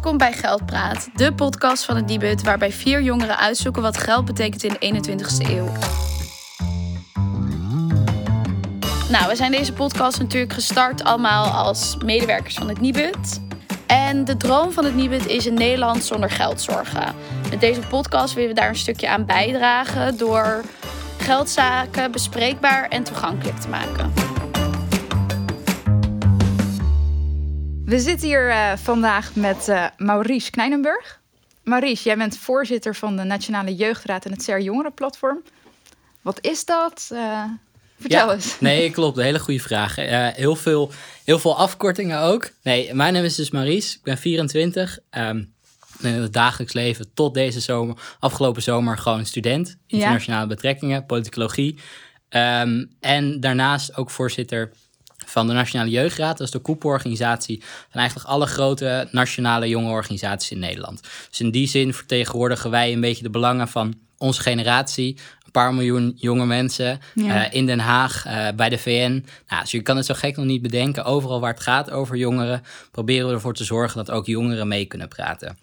[0.00, 4.64] Welkom bij Geldpraat, de podcast van het Nibud waarbij vier jongeren uitzoeken wat geld betekent
[4.80, 5.72] in de 21ste eeuw.
[9.10, 13.40] Nou, we zijn deze podcast natuurlijk gestart allemaal als medewerkers van het Nibud.
[13.86, 17.14] En de droom van het Nibud is een Nederland zonder geldzorgen.
[17.50, 20.64] Met deze podcast willen we daar een stukje aan bijdragen door
[21.18, 24.29] geldzaken bespreekbaar en toegankelijk te maken.
[27.90, 31.20] We zitten hier uh, vandaag met uh, Maurice Kneinenburg.
[31.62, 35.42] Maurice, jij bent voorzitter van de Nationale Jeugdraad en het CER Jongerenplatform.
[36.22, 37.08] Wat is dat?
[37.12, 37.44] Uh,
[37.98, 38.56] vertel ja, eens.
[38.60, 39.16] Nee, klopt.
[39.16, 39.96] Een hele goede vraag.
[40.36, 40.90] heel, veel,
[41.24, 42.50] heel veel afkortingen ook.
[42.62, 43.96] Nee, mijn naam is dus Maurice.
[43.96, 44.98] Ik ben 24.
[45.10, 45.54] Um,
[46.00, 49.76] in het dagelijks leven tot deze zomer, afgelopen zomer, gewoon student.
[49.86, 50.54] Internationale ja.
[50.54, 51.78] betrekkingen, politicologie.
[52.28, 54.72] Um, en daarnaast ook voorzitter
[55.30, 56.38] van de Nationale Jeugdraad.
[56.38, 61.00] Dat is de koepelorganisatie van eigenlijk alle grote nationale jonge organisaties in Nederland.
[61.28, 65.16] Dus in die zin vertegenwoordigen wij een beetje de belangen van onze generatie.
[65.44, 67.46] Een paar miljoen jonge mensen ja.
[67.46, 69.24] uh, in Den Haag, uh, bij de VN.
[69.48, 71.04] Nou, dus je kan het zo gek nog niet bedenken.
[71.04, 74.84] Overal waar het gaat over jongeren, proberen we ervoor te zorgen dat ook jongeren mee
[74.84, 75.58] kunnen praten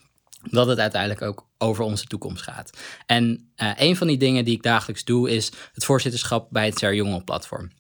[0.52, 2.69] dat het uiteindelijk ook over onze toekomst gaat.
[3.06, 6.78] En uh, een van die dingen die ik dagelijks doe, is het voorzitterschap bij het
[6.78, 7.72] CER Jongeren Platform.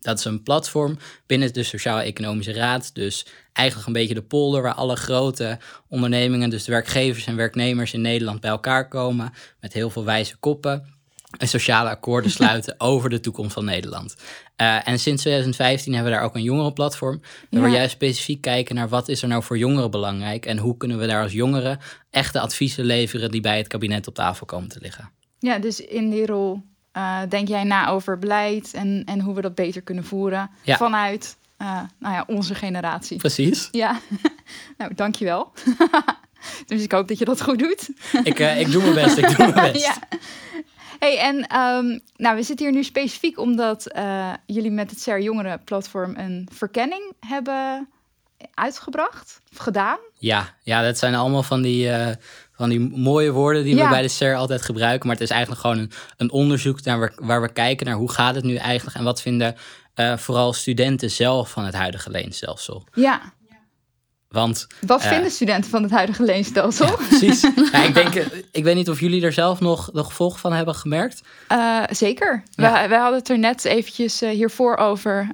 [0.00, 2.94] Dat is een platform binnen de Sociaal-Economische Raad.
[2.94, 7.92] Dus eigenlijk een beetje de polder waar alle grote ondernemingen, dus de werkgevers en werknemers
[7.92, 9.32] in Nederland bij elkaar komen.
[9.60, 10.96] Met heel veel wijze koppen.
[11.38, 14.16] En sociale akkoorden sluiten over de toekomst van Nederland.
[14.56, 17.20] Uh, en sinds 2015 hebben we daar ook een jongerenplatform.
[17.50, 20.46] Waar we juist specifiek kijken naar wat is er nou voor jongeren belangrijk.
[20.46, 21.78] En hoe kunnen we daar als jongeren
[22.10, 25.10] echte adviezen leveren die bij het kabinet op tafel komen te liggen.
[25.38, 26.62] Ja, dus in die rol
[26.96, 30.76] uh, denk jij na over beleid en, en hoe we dat beter kunnen voeren ja.
[30.76, 33.16] vanuit uh, nou ja, onze generatie.
[33.16, 33.68] Precies.
[33.70, 34.00] Ja,
[34.78, 35.52] nou dankjewel.
[36.66, 37.88] dus ik hoop dat je dat goed doet.
[38.22, 39.84] ik, uh, ik doe mijn best, ik doe mijn best.
[39.84, 39.96] ja.
[40.98, 43.90] Hey, en um, nou, we zitten hier nu specifiek omdat
[44.46, 47.88] jullie met het CER Jongeren Platform een verkenning hebben
[48.54, 49.98] uitgebracht of gedaan.
[50.14, 51.90] Ja, ja dat zijn allemaal van die
[52.58, 53.84] van die mooie woorden die ja.
[53.84, 55.06] we bij de CER altijd gebruiken.
[55.06, 58.10] Maar het is eigenlijk gewoon een, een onderzoek naar waar, waar, we kijken naar hoe
[58.10, 59.56] gaat het nu eigenlijk en wat vinden
[59.94, 62.86] uh, vooral studenten zelf van het huidige leenstelsel.
[62.92, 63.20] Ja.
[64.28, 66.86] Want, Wat uh, vinden studenten van het huidige leenstelsel?
[66.86, 67.40] Ja, precies.
[67.72, 68.14] ja, ik, denk,
[68.52, 71.22] ik weet niet of jullie er zelf nog de gevolgen van hebben gemerkt.
[71.52, 72.42] Uh, zeker.
[72.50, 72.82] Ja.
[72.82, 75.28] We, we, hadden het er net eventjes hiervoor over.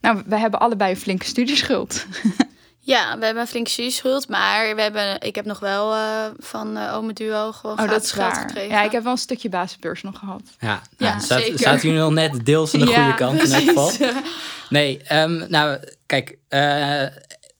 [0.00, 2.06] nou, we hebben allebei een flinke studieschuld.
[2.82, 6.76] Ja, we hebben een flink studieschuld, maar we hebben, ik heb nog wel uh, van
[6.76, 8.68] uh, Ome Duo gewoon oh, dat geld gekregen.
[8.68, 10.42] Ja, ik heb wel een stukje basisbeurs nog gehad.
[10.60, 13.60] Ja, ja nou, staat, staat u nog net deels aan de ja, goede kant precies.
[13.60, 14.22] in elk geval.
[14.68, 17.06] Nee, um, nou kijk, uh,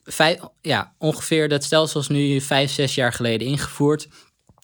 [0.05, 4.09] vijf, ja, ongeveer dat stelsel is nu vijf, zes jaar geleden ingevoerd.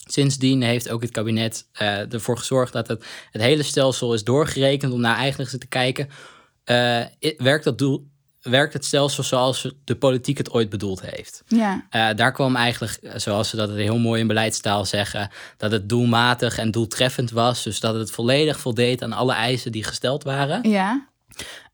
[0.04, 4.92] Sindsdien heeft ook het kabinet uh, ervoor gezorgd dat het, het hele stelsel is doorgerekend
[4.92, 6.08] om naar eigenlijk te kijken,
[6.64, 7.04] uh,
[7.36, 8.06] werkt dat doel
[8.46, 11.42] werkt het stelsel zoals de politiek het ooit bedoeld heeft.
[11.46, 11.86] Ja.
[11.90, 16.58] Uh, daar kwam eigenlijk, zoals ze dat heel mooi in beleidstaal zeggen, dat het doelmatig
[16.58, 17.62] en doeltreffend was.
[17.62, 20.70] Dus dat het volledig voldeed aan alle eisen die gesteld waren.
[20.70, 21.08] Ja.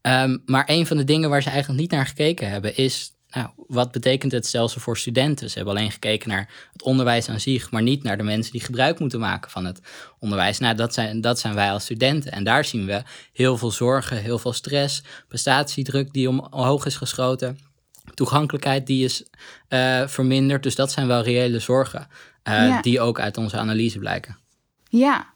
[0.03, 3.48] Um, maar een van de dingen waar ze eigenlijk niet naar gekeken hebben is nou,
[3.66, 5.50] wat betekent het stelsel voor studenten?
[5.50, 8.60] Ze hebben alleen gekeken naar het onderwijs aan zich, maar niet naar de mensen die
[8.60, 9.81] gebruik moeten maken van het
[10.19, 10.59] onderwijs.
[10.59, 12.32] Nou, dat zijn, dat zijn wij als studenten.
[12.32, 17.59] En daar zien we heel veel zorgen, heel veel stress, prestatiedruk die omhoog is geschoten,
[18.15, 19.25] toegankelijkheid die is
[19.69, 20.62] uh, verminderd.
[20.62, 22.09] Dus dat zijn wel reële zorgen
[22.49, 22.81] uh, ja.
[22.81, 24.38] die ook uit onze analyse blijken.
[24.88, 25.26] Ja,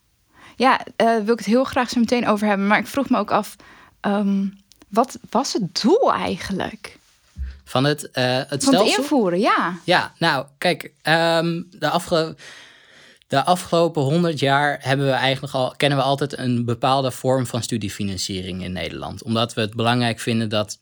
[0.57, 2.67] ja uh, wil ik het heel graag zo meteen over hebben.
[2.67, 3.57] Maar ik vroeg me ook af,
[4.01, 4.59] um,
[4.89, 6.99] wat was het doel eigenlijk?
[7.69, 8.87] Van het, uh, het Van stelsel?
[8.87, 9.79] het invoeren, ja.
[9.85, 12.37] Ja, nou, kijk, um, de, afge
[13.27, 17.63] de afgelopen honderd jaar hebben we eigenlijk al, kennen we altijd een bepaalde vorm van
[17.63, 19.23] studiefinanciering in Nederland.
[19.23, 20.79] Omdat we het belangrijk vinden dat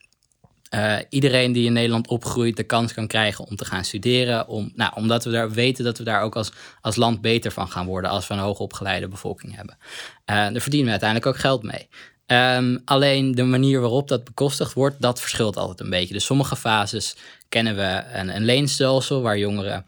[0.75, 4.47] uh, iedereen die in Nederland opgroeit de kans kan krijgen om te gaan studeren.
[4.47, 6.51] Om, nou, omdat we daar weten dat we daar ook als,
[6.81, 9.77] als land beter van gaan worden als we een hoogopgeleide bevolking hebben.
[9.79, 11.89] Uh, daar verdienen we uiteindelijk ook geld mee.
[12.27, 16.13] Um, alleen de manier waarop dat bekostigd wordt, dat verschilt altijd een beetje.
[16.13, 17.15] Dus sommige fases
[17.49, 19.85] kennen we een, een leenstelsel waar jongeren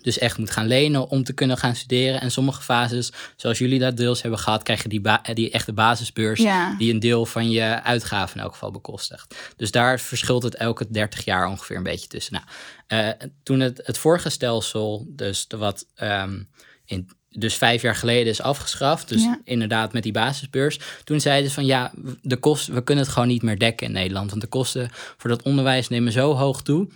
[0.00, 2.20] dus echt moet gaan lenen om te kunnen gaan studeren.
[2.20, 5.02] En sommige fases, zoals jullie dat deels hebben gehad, krijg je die,
[5.34, 6.74] die echte basisbeurs ja.
[6.78, 9.34] die een deel van je uitgaven in elk geval bekostigt.
[9.56, 12.42] Dus daar verschilt het elke 30 jaar ongeveer een beetje tussen.
[12.88, 16.48] Nou, uh, toen het, het vorige stelsel, dus de wat um,
[16.84, 19.08] in dus vijf jaar geleden is afgeschaft.
[19.08, 19.40] Dus ja.
[19.44, 20.78] inderdaad met die basisbeurs.
[21.04, 21.92] Toen zeiden ze van ja,
[22.22, 24.30] de kosten, we kunnen het gewoon niet meer dekken in Nederland.
[24.30, 26.88] Want de kosten voor dat onderwijs nemen zo hoog toe.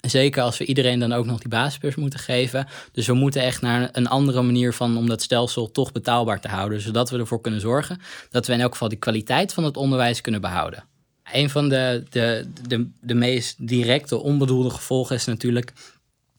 [0.00, 2.66] Zeker als we iedereen dan ook nog die basisbeurs moeten geven.
[2.92, 6.48] Dus we moeten echt naar een andere manier van om dat stelsel toch betaalbaar te
[6.48, 6.80] houden.
[6.80, 8.00] Zodat we ervoor kunnen zorgen
[8.30, 10.84] dat we in elk geval die kwaliteit van het onderwijs kunnen behouden.
[11.32, 15.72] Een van de, de, de, de meest directe onbedoelde gevolgen is natuurlijk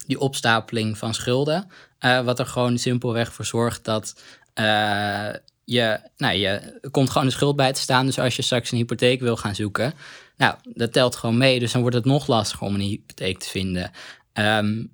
[0.05, 1.67] die opstapeling van schulden.
[2.05, 4.21] Uh, wat er gewoon simpelweg voor zorgt dat
[4.59, 5.29] uh,
[5.63, 8.05] je, nou, je komt gewoon een schuld bij te staan.
[8.05, 9.93] Dus als je straks een hypotheek wil gaan zoeken,
[10.37, 11.59] nou, dat telt gewoon mee.
[11.59, 13.91] Dus dan wordt het nog lastiger om een hypotheek te vinden.
[14.33, 14.91] Um,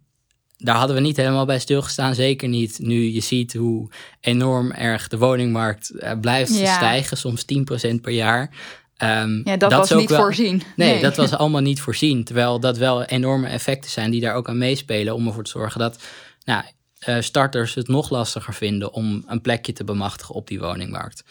[0.58, 2.16] daar hadden we niet helemaal bij stilgestaan.
[2.16, 3.90] Zeker niet nu je ziet hoe
[4.22, 6.76] enorm erg de woningmarkt uh, blijft ja.
[6.76, 7.18] stijgen.
[7.18, 7.46] Soms
[7.92, 8.50] 10% per jaar.
[8.98, 10.62] Um, ja, dat, was niet voorzien.
[10.76, 12.24] Nee, nee, dat was allemaal niet voorzien.
[12.24, 15.16] Terwijl dat wel enorme effecten zijn die daar ook aan meespelen.
[15.16, 16.04] Om ervoor te zorgen dat
[16.44, 16.64] nou,
[17.10, 21.24] uh, starters het nog lastiger vinden om een plekje te bemachtigen op die woningmarkt.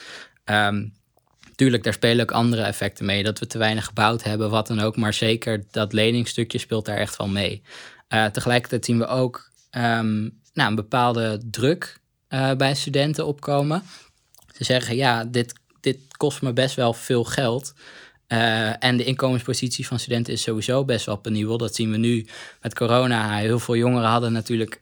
[0.44, 0.94] Um,
[1.54, 3.22] tuurlijk, daar spelen ook andere effecten mee.
[3.22, 4.96] Dat we te weinig gebouwd hebben, wat dan ook.
[4.96, 7.62] Maar zeker dat leningstukje speelt daar echt wel mee.
[8.08, 13.82] Uh, tegelijkertijd zien we ook um, nou, een bepaalde druk uh, bij studenten opkomen.
[14.56, 17.74] Ze zeggen, ja, dit, dit kost me best wel veel geld.
[18.78, 21.58] En de inkomenspositie van studenten is sowieso best wel penibel.
[21.58, 22.26] Dat zien we nu
[22.60, 23.36] met corona.
[23.36, 24.80] Heel veel jongeren hadden natuurlijk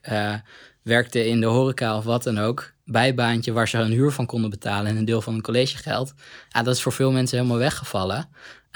[0.82, 4.50] werkte in de horeca of wat dan ook, bijbaantje waar ze hun huur van konden
[4.50, 6.14] betalen en een deel van hun collegegeld.
[6.49, 8.29] Ja, dat is voor veel mensen helemaal weggevallen.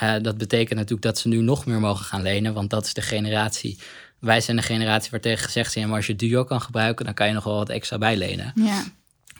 [0.02, 2.94] Uh, dat betekent natuurlijk dat ze nu nog meer mogen gaan lenen, want dat is
[2.94, 3.78] de generatie.
[4.20, 7.14] Wij zijn de generatie waar tegen gezegd is, maar als je duo kan gebruiken, dan
[7.14, 8.52] kan je nog wel wat extra bijlenen.
[8.54, 8.84] Ja.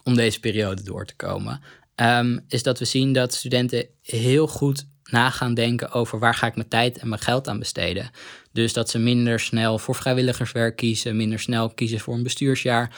[0.05, 1.61] Om deze periode door te komen.
[1.97, 6.47] Um, is dat we zien dat studenten heel goed na gaan denken over waar ga
[6.47, 8.11] ik mijn tijd en mijn geld aan besteden.
[8.56, 12.97] Dus dat ze minder snel voor vrijwilligerswerk kiezen, minder snel kiezen voor een bestuursjaar,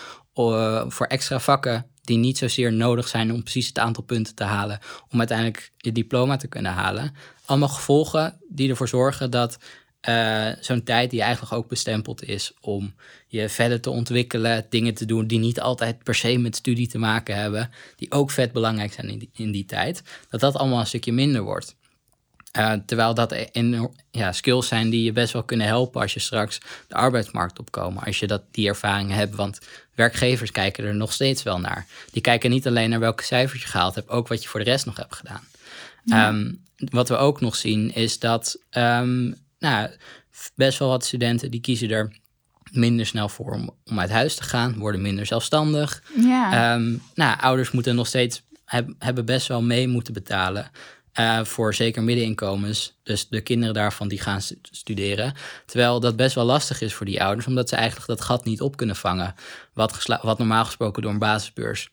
[0.89, 4.79] voor extra vakken die niet zozeer nodig zijn om precies het aantal punten te halen,
[5.11, 7.15] om uiteindelijk je diploma te kunnen halen.
[7.45, 9.59] Allemaal gevolgen die ervoor zorgen dat
[10.09, 12.95] uh, zo'n tijd die eigenlijk ook bestempeld is om
[13.27, 16.99] je verder te ontwikkelen, dingen te doen die niet altijd per se met studie te
[16.99, 21.13] maken hebben, die ook vet belangrijk zijn in die tijd, dat dat allemaal een stukje
[21.13, 21.77] minder wordt.
[22.59, 26.21] Uh, terwijl dat in, ja, skills zijn die je best wel kunnen helpen als je
[26.21, 28.05] straks de arbeidsmarkt opkomen.
[28.05, 29.35] Als je dat, die ervaring hebt.
[29.35, 29.59] Want
[29.95, 31.87] werkgevers kijken er nog steeds wel naar.
[32.11, 34.71] Die kijken niet alleen naar welke cijfers je gehaald hebt, ook wat je voor de
[34.71, 35.47] rest nog hebt gedaan.
[36.35, 39.91] Um, wat we ook nog zien is dat um, nou,
[40.55, 42.19] best wel wat studenten die kiezen er
[42.71, 46.03] minder snel voor om, om uit huis te gaan, worden minder zelfstandig.
[46.17, 46.75] Ja.
[46.75, 50.71] Um, nou, ouders moeten nog steeds heb, hebben best wel mee moeten betalen
[51.15, 52.97] uh, voor zeker middeninkomens.
[53.03, 55.35] Dus de kinderen daarvan die gaan studeren.
[55.67, 58.61] Terwijl dat best wel lastig is voor die ouders, omdat ze eigenlijk dat gat niet
[58.61, 59.35] op kunnen vangen.
[59.73, 61.89] Wat, wat normaal gesproken door een basisbeurs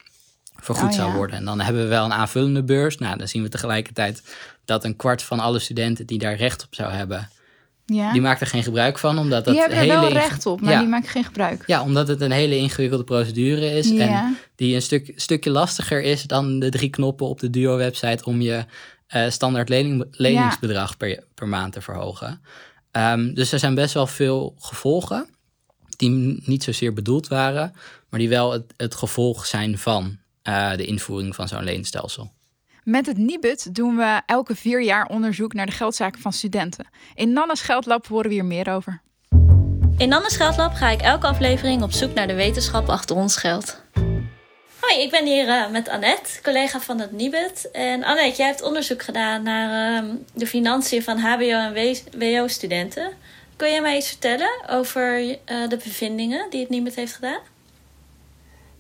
[0.56, 1.36] vergoed oh, zou worden.
[1.36, 2.98] En dan hebben we wel een aanvullende beurs.
[2.98, 4.24] Nou, dan zien we tegelijkertijd
[4.66, 7.30] dat een kwart van alle studenten die daar recht op zou hebben.
[7.86, 8.12] Ja.
[8.12, 10.80] Die maakt er geen gebruik van, omdat dat die hebben er wel recht op, maar
[10.80, 11.64] die maken geen gebruik.
[11.68, 16.24] Ja, omdat het een hele ingewikkelde procedure is en die een stuk, stukje lastiger is
[16.24, 18.66] dan de drie knoppen op de Duo-website om je
[19.14, 22.42] uh, standaard lening, leningsbedrag per, per maand te verhogen.
[22.92, 25.28] Um, dus er zijn best wel veel gevolgen
[25.98, 27.74] die niet zozeer bedoeld waren,
[28.10, 32.34] maar die wel het, het gevolg zijn van uh, de invoering van zo'n leenstelsel.
[32.84, 36.88] Met het Nibud doen we elke vier jaar onderzoek naar de geldzaken van studenten.
[37.14, 39.02] In Nannes Geldlab horen we hier meer over.
[39.98, 43.84] In Nannes Geldlab ga ik elke aflevering op zoek naar de wetenschap achter ons geld.
[44.88, 47.72] Hoi, ik ben hier met Annette, collega van het Nibud.
[47.72, 53.12] En Annette, jij hebt onderzoek gedaan naar uh, de financiën van HBO- en WO-studenten.
[53.56, 57.40] Kun je mij iets vertellen over uh, de bevindingen die het Nibud heeft gedaan?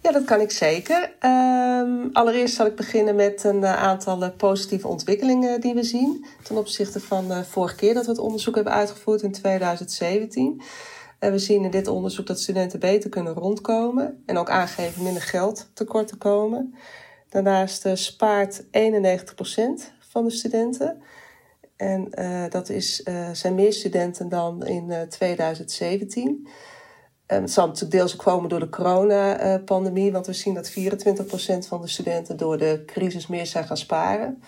[0.02, 1.12] Ja, dat kan ik zeker.
[1.22, 7.00] Um, allereerst zal ik beginnen met een aantal positieve ontwikkelingen die we zien ten opzichte
[7.00, 10.62] van de vorige keer dat we het onderzoek hebben uitgevoerd in 2017.
[11.20, 15.22] En we zien in dit onderzoek dat studenten beter kunnen rondkomen en ook aangeven minder
[15.22, 16.76] geld tekort te komen.
[17.30, 18.68] Daarnaast uh, spaart 91%
[20.00, 21.02] van de studenten.
[21.76, 26.48] En uh, dat is, uh, zijn meer studenten dan in 2017.
[27.26, 30.74] En het zal natuurlijk deels komen door de coronapandemie, want we zien dat 24%
[31.68, 34.42] van de studenten door de crisis meer zijn gaan sparen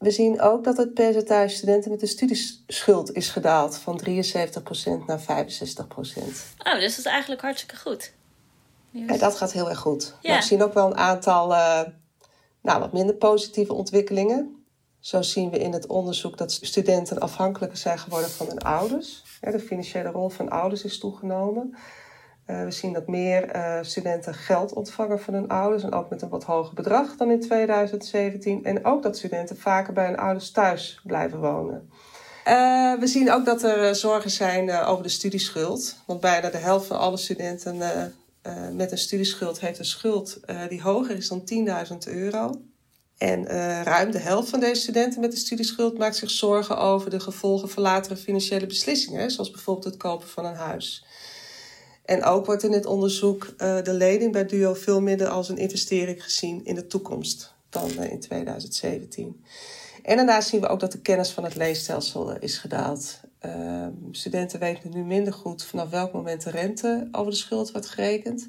[0.00, 4.12] we zien ook dat het percentage studenten met een studieschuld is gedaald van 73%
[5.06, 5.24] naar 65%.
[5.26, 8.12] Oh, dus dat is eigenlijk hartstikke goed.
[8.90, 10.14] Ja, dat gaat heel erg goed.
[10.22, 11.80] Maar we zien ook wel een aantal uh,
[12.60, 14.64] nou, wat minder positieve ontwikkelingen.
[15.00, 19.22] Zo zien we in het onderzoek dat studenten afhankelijker zijn geworden van hun ouders.
[19.40, 21.76] de financiële rol van ouders is toegenomen.
[22.50, 26.22] Uh, we zien dat meer uh, studenten geld ontvangen van hun ouders en ook met
[26.22, 28.64] een wat hoger bedrag dan in 2017.
[28.64, 31.90] En ook dat studenten vaker bij hun ouders thuis blijven wonen.
[32.48, 35.96] Uh, we zien ook dat er zorgen zijn over de studieschuld.
[36.06, 37.76] Want bijna de helft van alle studenten
[38.72, 41.42] met een studieschuld heeft een schuld die hoger is dan
[41.90, 42.60] 10.000 euro.
[43.18, 43.46] En
[43.82, 47.68] ruim de helft van deze studenten met een studieschuld maakt zich zorgen over de gevolgen
[47.70, 51.04] van latere financiële beslissingen, zoals bijvoorbeeld het kopen van een huis.
[52.10, 56.22] En ook wordt in het onderzoek de lening bij DUO veel minder als een investering
[56.24, 59.44] gezien in de toekomst dan in 2017.
[60.02, 63.20] En daarnaast zien we ook dat de kennis van het leenstelsel is gedaald.
[63.46, 67.88] Uh, studenten weten nu minder goed vanaf welk moment de rente over de schuld wordt
[67.88, 68.48] gerekend.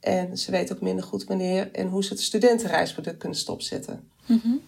[0.00, 4.08] En ze weten ook minder goed wanneer en hoe ze het studentenreisproduct kunnen stopzetten.
[4.26, 4.60] Mm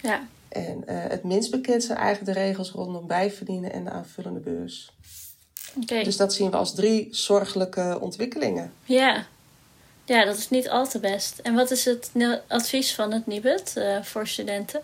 [0.00, 0.26] Ja.
[0.48, 4.92] En het minst bekend zijn eigenlijk de regels rondom bijverdienen en de aanvullende beurs.
[5.80, 6.04] Okay.
[6.04, 8.72] Dus dat zien we als drie zorgelijke ontwikkelingen.
[8.84, 9.26] Ja.
[10.04, 11.38] ja, dat is niet al te best.
[11.38, 12.10] En wat is het
[12.48, 14.82] advies van het NIBUD uh, voor studenten?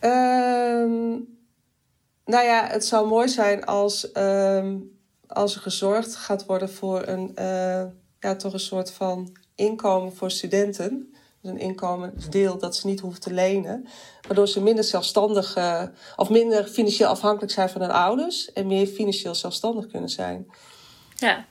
[0.00, 1.38] Um,
[2.24, 7.32] nou ja, het zou mooi zijn als, um, als er gezorgd gaat worden voor een,
[7.38, 7.84] uh,
[8.20, 11.15] ja, toch een soort van inkomen voor studenten.
[11.46, 13.86] Een inkomensdeel dat ze niet hoeven te lenen.
[14.26, 15.82] Waardoor ze minder zelfstandig uh,
[16.16, 18.52] of minder financieel afhankelijk zijn van hun ouders.
[18.52, 20.46] En meer financieel zelfstandig kunnen zijn.
[21.16, 21.44] Ja,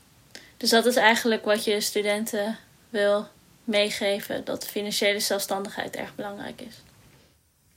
[0.57, 2.57] dus dat is eigenlijk wat je studenten
[2.89, 3.27] wil
[3.63, 4.45] meegeven.
[4.45, 6.83] Dat financiële zelfstandigheid erg belangrijk is.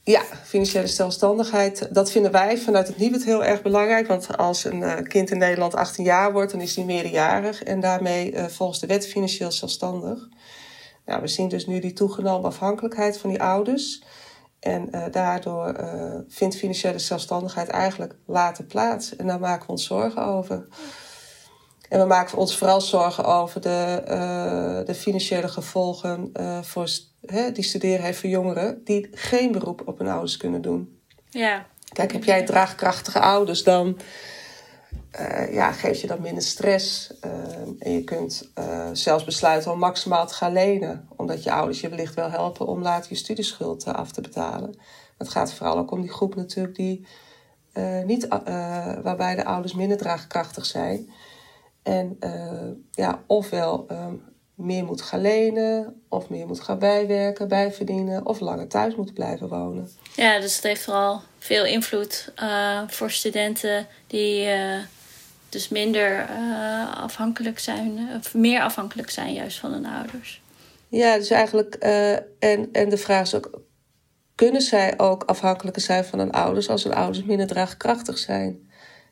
[0.08, 1.88] Ja, financiële zelfstandigheid.
[1.94, 4.06] Dat vinden wij vanuit het NIBUD heel erg belangrijk.
[4.06, 7.62] Want als een uh, kind in Nederland 18 jaar wordt, dan is hij meerderjarig.
[7.62, 10.28] En daarmee uh, volgens de wet financieel zelfstandig.
[11.08, 14.02] Nou, we zien dus nu die toegenomen afhankelijkheid van die ouders.
[14.60, 15.74] En uh, daardoor
[16.28, 19.16] vindt financiële zelfstandigheid eigenlijk later plaats.
[19.16, 20.66] En daar maken we ons zorgen over.
[21.88, 26.88] En we maken ons vooral zorgen over de, uh, de financiële gevolgen voor
[27.26, 31.00] hè, die studeren heeft voor jongeren die geen beroep op hun ouders kunnen doen.
[31.30, 31.66] Ja.
[31.92, 33.98] Kijk, heb jij draagkrachtige ouders, dan
[35.20, 37.12] uh, ja, geef je dan minder stress.
[37.78, 38.50] en je kunt
[38.92, 42.82] zelfs besluiten om maximaal te gaan lenen, omdat je ouders je wellicht wel helpen om
[42.82, 44.78] later je studieschuld af te betalen.
[45.18, 47.06] Het gaat vooral ook om die groep natuurlijk die
[48.04, 48.28] niet,
[49.02, 51.10] waarbij de ouders minder draagkrachtig zijn.
[51.82, 52.18] En
[52.90, 54.22] ja, ofwel um,
[54.54, 59.48] meer moet gaan lenen, of meer moet gaan bijwerken, bijverdienen, of langer thuis moet blijven
[59.48, 59.90] wonen.
[60.16, 62.32] Ja, dus het heeft vooral veel invloed
[62.86, 64.48] voor studenten die
[65.48, 66.28] dus minder
[66.94, 70.42] afhankelijk zijn, of meer afhankelijk zijn juist van hun ouders.
[70.88, 71.74] Ja, dus eigenlijk,
[72.38, 73.60] en, en de vraag is ook,
[74.34, 78.66] kunnen zij ook afhankelijker zijn van hun ouders als hun ouders minder draagkrachtig zijn?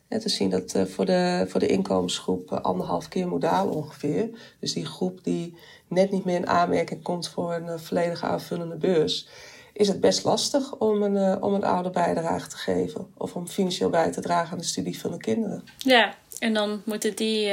[0.07, 4.29] En te zien dat uh, voor, de, voor de inkomensgroep uh, anderhalf keer modaal ongeveer.
[4.59, 8.75] Dus die groep die net niet meer in aanmerking komt voor een uh, volledige aanvullende
[8.75, 9.27] beurs.
[9.73, 13.07] Is het best lastig om een, om een ouderbijdrage te geven.
[13.17, 15.63] Of om financieel bij te dragen aan de studie van de kinderen.
[15.77, 17.51] Ja, en dan moeten die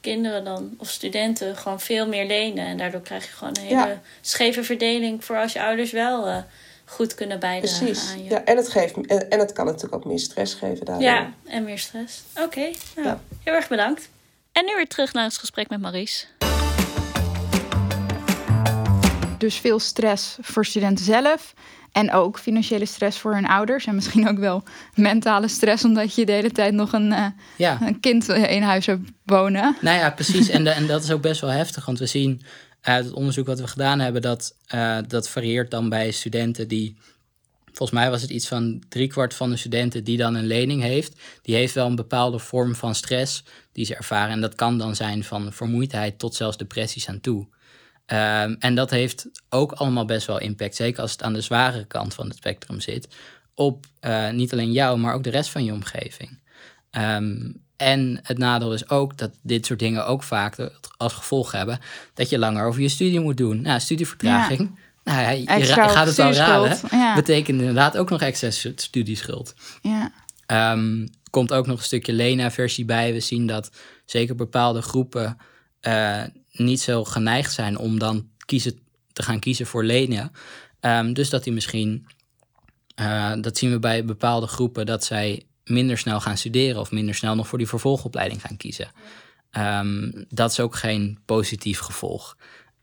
[0.00, 2.66] kinderen dan, of studenten gewoon veel meer lenen.
[2.66, 4.00] En daardoor krijg je gewoon een hele ja.
[4.20, 6.44] scheve verdeling voor als je ouders wel
[6.86, 8.10] goed kunnen bijdragen Precies.
[8.10, 8.30] aan je.
[8.30, 11.04] Ja, en het, geeft, en, en het kan natuurlijk ook meer stress geven daardoor.
[11.04, 12.22] Ja, en meer stress.
[12.32, 13.20] Oké, okay, nou, ja.
[13.42, 14.08] heel erg bedankt.
[14.52, 16.26] En nu weer terug naar het gesprek met Maurice.
[19.38, 21.54] Dus veel stress voor studenten zelf.
[21.92, 23.86] En ook financiële stress voor hun ouders.
[23.86, 24.62] En misschien ook wel
[24.94, 27.26] mentale stress, omdat je de hele tijd nog een, uh,
[27.56, 27.78] ja.
[27.82, 29.76] een kind in huis hebt wonen.
[29.80, 30.48] Nou ja, precies.
[30.48, 31.86] En, de, en dat is ook best wel heftig.
[31.86, 32.42] Want we zien
[32.80, 36.96] uit het onderzoek wat we gedaan hebben, dat, uh, dat varieert dan bij studenten die.
[37.64, 41.20] Volgens mij was het iets van driekwart van de studenten die dan een lening heeft.
[41.42, 44.32] Die heeft wel een bepaalde vorm van stress die ze ervaren.
[44.32, 47.46] En dat kan dan zijn van vermoeidheid tot zelfs depressies aan toe.
[48.12, 51.84] Um, en dat heeft ook allemaal best wel impact, zeker als het aan de zware
[51.84, 53.08] kant van het spectrum zit,
[53.54, 56.38] op uh, niet alleen jou, maar ook de rest van je omgeving.
[56.90, 61.78] Um, en het nadeel is ook dat dit soort dingen ook vaak als gevolg hebben
[62.14, 63.60] dat je langer over je studie moet doen.
[63.60, 64.60] Nou, studievertraging.
[65.04, 65.20] Ja.
[65.20, 66.78] Nou je, gaat het wel raden.
[66.90, 67.14] Ja.
[67.14, 69.54] Betekent inderdaad ook nog extra studieschuld.
[69.82, 70.12] Ja.
[70.72, 73.12] Um, komt ook nog een stukje lena-versie bij.
[73.12, 73.70] We zien dat
[74.04, 75.38] zeker bepaalde groepen
[75.82, 76.22] uh,
[76.58, 78.78] niet zo geneigd zijn om dan kiezen,
[79.12, 80.32] te gaan kiezen voor lenen.
[80.80, 82.06] Um, dus dat die misschien,
[83.00, 87.14] uh, dat zien we bij bepaalde groepen, dat zij minder snel gaan studeren of minder
[87.14, 88.90] snel nog voor die vervolgopleiding gaan kiezen.
[89.58, 92.36] Um, dat is ook geen positief gevolg.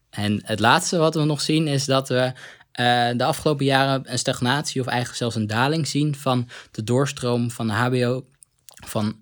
[0.10, 2.32] En het laatste wat we nog zien is dat we
[2.80, 7.52] uh, de afgelopen jaren een stagnatie of eigenlijk zelfs een daling zien van de doorstroom
[7.52, 8.26] van de HBO,
[8.86, 9.16] van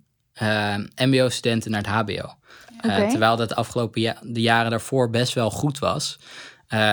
[0.96, 2.36] MBO-studenten naar het HBO.
[2.84, 3.04] Okay.
[3.04, 6.20] Uh, terwijl dat de afgelopen ja de jaren daarvoor best wel goed was.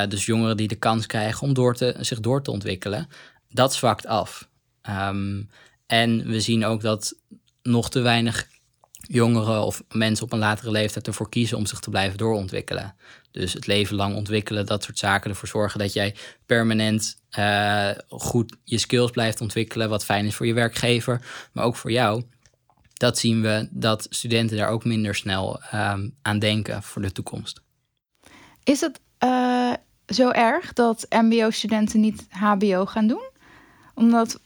[0.09, 3.09] dus jongeren die de kans krijgen om door te, zich door te ontwikkelen,
[3.49, 4.49] dat zwakt af.
[4.91, 5.49] Um,
[5.87, 7.15] en we zien ook dat
[7.63, 8.49] nog te weinig
[9.01, 12.95] jongeren of mensen op een latere leeftijd ervoor kiezen om zich te blijven doorontwikkelen.
[13.31, 16.15] Dus het leven lang ontwikkelen, dat soort zaken ervoor zorgen dat jij
[16.47, 21.21] permanent uh, goed je skills blijft ontwikkelen, wat fijn is voor je werkgever,
[21.53, 22.23] maar ook voor jou.
[22.99, 27.61] Dat zien we dat studenten daar ook minder snel um, aan denken voor de toekomst.
[28.65, 29.73] Is het uh,
[30.07, 33.29] zo erg dat MBO-studenten niet HBO gaan doen?
[33.95, 34.41] Omdat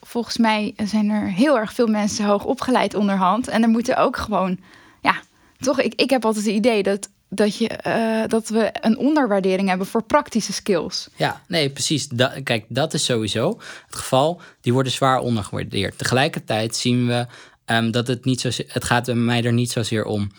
[0.00, 3.48] volgens mij zijn er heel erg veel mensen hoog opgeleid onderhand.
[3.48, 4.58] En er moeten ook gewoon,
[5.02, 5.20] ja,
[5.58, 9.68] toch, ik, ik heb altijd het idee dat, dat, je, uh, dat we een onderwaardering
[9.68, 11.08] hebben voor praktische skills.
[11.16, 12.08] Ja, nee, precies.
[12.42, 14.40] Kijk, dat is sowieso het geval.
[14.60, 15.98] Die worden zwaar ondergewaardeerd.
[15.98, 17.26] Tegelijkertijd zien we
[17.66, 20.30] um, dat het niet zo, het gaat mij er niet zozeer om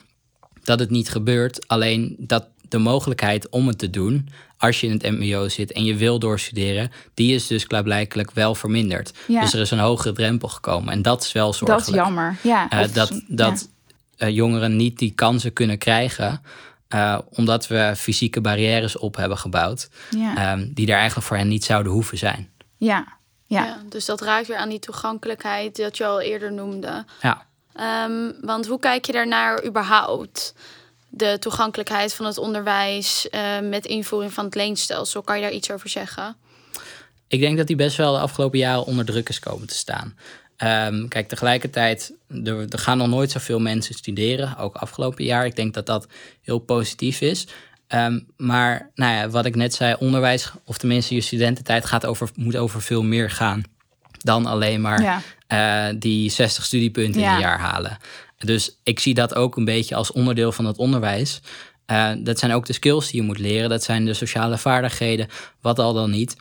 [0.63, 4.93] dat het niet gebeurt, alleen dat de mogelijkheid om het te doen als je in
[4.93, 9.13] het MBO zit en je wil doorstuderen, die is dus klaarblijkelijk wel verminderd.
[9.27, 10.93] Dus er is een hogere drempel gekomen.
[10.93, 11.85] En dat is wel zorgelijk.
[11.85, 12.35] Dat is jammer.
[12.41, 13.69] Ja, uh, dat dat
[14.17, 16.41] uh, jongeren niet die kansen kunnen krijgen.
[16.95, 19.89] Uh, omdat we fysieke barrières op hebben gebouwd.
[20.09, 20.53] Ja.
[20.53, 22.49] Um, die er eigenlijk voor hen niet zouden hoeven zijn.
[22.77, 23.16] Ja.
[23.47, 23.65] Ja.
[23.65, 23.81] ja.
[23.89, 27.05] dus dat raakt weer aan die toegankelijkheid dat je al eerder noemde.
[27.21, 27.45] Ja.
[28.05, 30.53] Um, want hoe kijk je daarnaar überhaupt?
[31.09, 35.21] de toegankelijkheid van het onderwijs uh, met invoering van het leenstelsel.
[35.21, 36.35] Kan je daar iets over zeggen?
[37.27, 40.17] Ik denk dat die best wel de afgelopen jaren onder druk is komen te staan.
[40.63, 42.13] Um, kijk, tegelijkertijd,
[42.43, 45.45] er, er, gaan nog nooit zoveel mensen studeren, ook afgelopen jaar.
[45.45, 46.07] Ik denk dat dat
[46.41, 47.47] heel positief is.
[47.95, 52.29] Um, maar nou ja, wat ik net zei, onderwijs, of tenminste je studententijd, gaat over,
[52.35, 53.63] moet over veel meer gaan
[54.17, 55.89] dan alleen maar ja.
[55.91, 57.27] uh, die 60 studiepunten ja.
[57.27, 57.97] in een jaar halen.
[58.37, 61.41] Dus ik zie dat ook een beetje als onderdeel van het onderwijs.
[61.91, 63.69] Uh, dat zijn ook de skills die je moet leren.
[63.69, 65.27] Dat zijn de sociale vaardigheden,
[65.61, 66.35] wat al dan niet.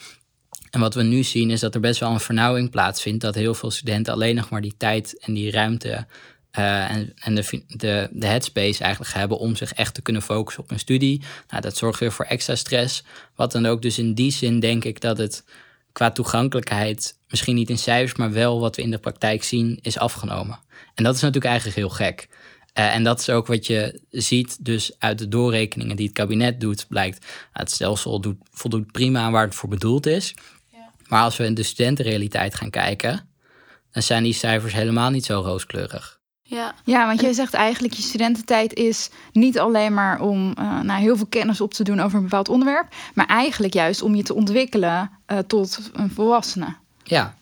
[0.71, 3.21] En wat we nu zien is dat er best wel een vernauwing plaatsvindt.
[3.21, 6.07] Dat heel veel studenten alleen nog maar die tijd en die ruimte
[6.59, 10.63] uh, en, en de, de, de headspace eigenlijk hebben om zich echt te kunnen focussen
[10.63, 11.23] op hun studie.
[11.49, 13.04] Nou, dat zorgt weer voor extra stress.
[13.35, 15.45] Wat dan ook dus in die zin denk ik dat het
[15.93, 19.99] qua toegankelijkheid, misschien niet in cijfers, maar wel wat we in de praktijk zien, is
[19.99, 20.59] afgenomen.
[20.95, 22.28] En dat is natuurlijk eigenlijk heel gek.
[22.78, 26.61] Uh, en dat is ook wat je ziet, dus uit de doorrekeningen die het kabinet
[26.61, 30.35] doet, blijkt uh, het stelsel doet, voldoet prima aan waar het voor bedoeld is.
[30.73, 30.91] Ja.
[31.09, 33.28] Maar als we in de studentenrealiteit gaan kijken,
[33.91, 36.16] dan zijn die cijfers helemaal niet zo rooskleurig.
[36.49, 36.75] Ja.
[36.85, 41.17] ja, want jij zegt eigenlijk je studententijd is niet alleen maar om uh, nou, heel
[41.17, 44.35] veel kennis op te doen over een bepaald onderwerp, maar eigenlijk juist om je te
[44.35, 46.75] ontwikkelen uh, tot een volwassene.
[47.04, 47.35] Ja,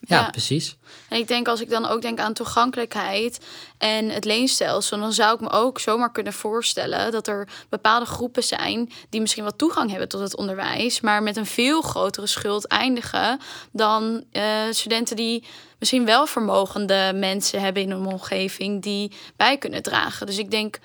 [0.00, 0.76] ja, ja, precies.
[1.08, 3.40] En ik denk als ik dan ook denk aan toegankelijkheid
[3.78, 8.44] en het leenstelsel, dan zou ik me ook zomaar kunnen voorstellen dat er bepaalde groepen
[8.44, 12.66] zijn die misschien wat toegang hebben tot het onderwijs, maar met een veel grotere schuld
[12.66, 13.38] eindigen
[13.72, 15.44] dan uh, studenten die
[15.78, 20.26] misschien wel vermogende mensen hebben in hun omgeving die bij kunnen dragen.
[20.26, 20.78] Dus ik denk,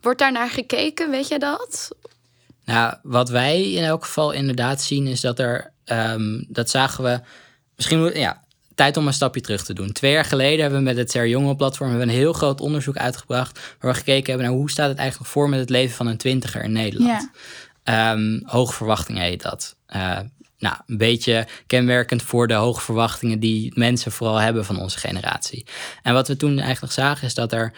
[0.00, 1.90] wordt daar naar gekeken, weet je dat?
[2.64, 7.20] Nou, wat wij in elk geval inderdaad zien is dat er, um, dat zagen we,
[7.76, 8.44] misschien, ja,
[8.76, 9.92] tijd om een stapje terug te doen.
[9.92, 13.60] Twee jaar geleden hebben we met het Ser Jonge platform een heel groot onderzoek uitgebracht.
[13.80, 16.16] Waar we gekeken hebben naar hoe staat het eigenlijk voor met het leven van een
[16.16, 17.28] twintiger in Nederland.
[17.84, 18.12] Ja.
[18.12, 19.76] Um, hoge verwachtingen heet dat.
[19.96, 20.18] Uh,
[20.58, 25.66] nou, een beetje kenmerkend voor de hoge verwachtingen die mensen vooral hebben van onze generatie.
[26.02, 27.72] En wat we toen eigenlijk zagen is dat er.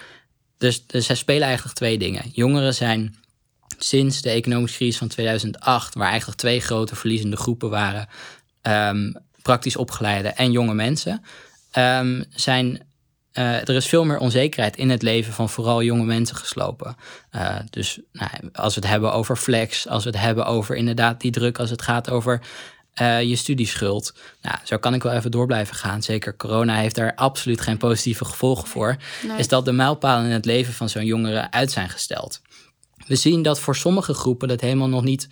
[0.59, 2.23] Dus, dus er spelen eigenlijk twee dingen.
[2.33, 3.17] Jongeren zijn
[3.79, 8.09] sinds de economische crisis van 2008, waar eigenlijk twee grote verliezende groepen waren,
[8.63, 9.15] um,
[9.49, 11.25] praktisch opgeleide en jonge mensen,
[11.79, 12.87] um, zijn.
[13.33, 16.97] Uh, er is veel meer onzekerheid in het leven van vooral jonge mensen geslopen.
[17.33, 21.21] Uh, dus nou, als we het hebben over flex, als we het hebben over inderdaad
[21.21, 22.41] die druk, als het gaat over
[23.01, 24.15] uh, je studieschuld.
[24.43, 26.03] Nou, zo kan ik wel even door blijven gaan.
[26.03, 28.97] Zeker corona heeft daar absoluut geen positieve gevolgen voor.
[29.27, 29.39] Nee.
[29.39, 32.41] Is dat de mijlpalen in het leven van zo'n jongere uit zijn gesteld.
[33.07, 35.29] We zien dat voor sommige groepen dat helemaal nog niet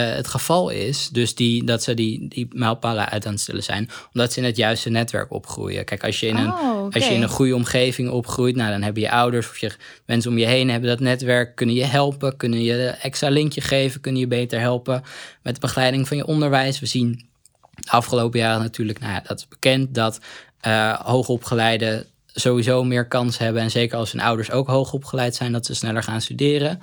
[0.00, 1.08] het geval is.
[1.08, 3.90] Dus die, dat ze die, die mijlpalen uit aan het stellen zijn.
[4.12, 5.84] Omdat ze in het juiste netwerk opgroeien.
[5.84, 7.00] Kijk, als je in een, oh, okay.
[7.00, 9.72] als je in een goede omgeving opgroeit, nou, dan hebben je ouders of je
[10.06, 14.00] mensen om je heen hebben dat netwerk, kunnen je helpen, kunnen je extra linkje geven,
[14.00, 15.02] kunnen je beter helpen
[15.42, 16.80] met de begeleiding van je onderwijs.
[16.80, 17.26] We zien
[17.74, 20.20] de afgelopen jaren natuurlijk, nou ja, dat is bekend dat
[20.66, 23.62] uh, hoogopgeleide sowieso meer kans hebben.
[23.62, 26.80] En zeker als hun ouders ook hoogopgeleid zijn, dat ze sneller gaan studeren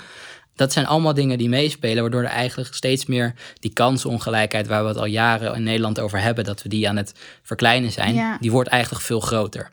[0.62, 4.88] dat zijn allemaal dingen die meespelen, waardoor er eigenlijk steeds meer die kansenongelijkheid, waar we
[4.88, 8.38] het al jaren in Nederland over hebben, dat we die aan het verkleinen zijn, ja.
[8.40, 9.72] die wordt eigenlijk veel groter.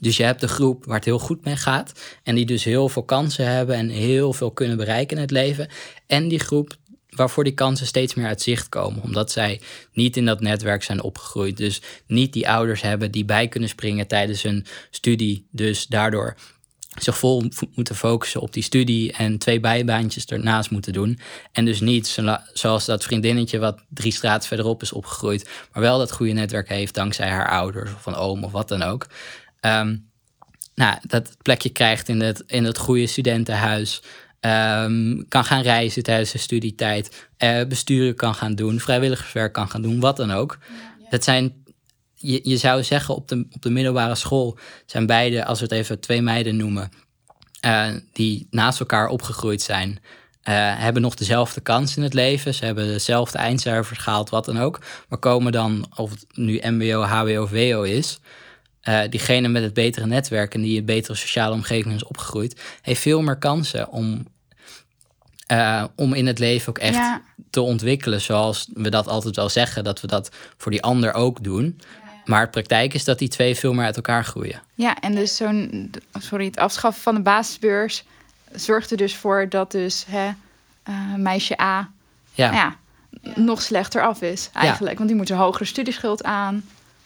[0.00, 2.88] Dus je hebt de groep waar het heel goed mee gaat en die dus heel
[2.88, 5.68] veel kansen hebben en heel veel kunnen bereiken in het leven.
[6.06, 6.76] En die groep
[7.10, 9.02] waarvoor die kansen steeds meer uit zicht komen.
[9.02, 9.60] Omdat zij
[9.92, 11.56] niet in dat netwerk zijn opgegroeid.
[11.56, 15.46] Dus niet die ouders hebben die bij kunnen springen tijdens hun studie.
[15.50, 16.36] Dus daardoor
[16.96, 21.18] zich vol moeten focussen op die studie en twee bijbaantjes ernaast moeten doen.
[21.52, 22.18] En dus niet
[22.52, 26.94] zoals dat vriendinnetje wat drie straten verderop is opgegroeid, maar wel dat goede netwerk heeft
[26.94, 29.06] dankzij haar ouders of van oom of wat dan ook.
[29.60, 30.10] Um,
[30.74, 34.02] nou, dat plekje krijgt in het, in het goede studentenhuis.
[34.40, 37.28] Um, kan gaan reizen tijdens de studietijd.
[37.38, 38.80] Uh, besturen kan gaan doen.
[38.80, 40.00] Vrijwilligerswerk kan gaan doen.
[40.00, 40.58] Wat dan ook.
[41.10, 41.64] Dat zijn,
[42.26, 45.74] je, je zou zeggen op de, op de middelbare school zijn beide, als we het
[45.74, 46.90] even twee meiden noemen,
[47.66, 49.90] uh, die naast elkaar opgegroeid zijn.
[49.90, 52.54] Uh, hebben nog dezelfde kans in het leven.
[52.54, 54.80] Ze hebben dezelfde eindcijfers gehaald, wat dan ook.
[55.08, 58.18] Maar komen dan, of het nu MBO, HBO, VO is,
[58.88, 63.00] uh, diegene met het betere netwerk en die een betere sociale omgeving is opgegroeid, heeft
[63.00, 64.26] veel meer kansen om,
[65.52, 68.20] uh, om in het leven ook echt te ontwikkelen.
[68.20, 71.80] Zoals we dat altijd wel zeggen, dat we dat voor die ander ook doen.
[72.26, 74.62] Maar het praktijk is dat die twee veel meer uit elkaar groeien.
[74.74, 78.04] Ja, en dus zo'n, sorry, het afschaffen van de basisbeurs
[78.52, 80.30] zorgt er dus voor dat dus hè,
[80.88, 81.90] uh, meisje A
[82.36, 82.52] ja.
[82.52, 82.76] ja.
[83.34, 84.96] nog slechter af is eigenlijk.
[84.96, 86.64] Want die moet een hogere studieschuld aan.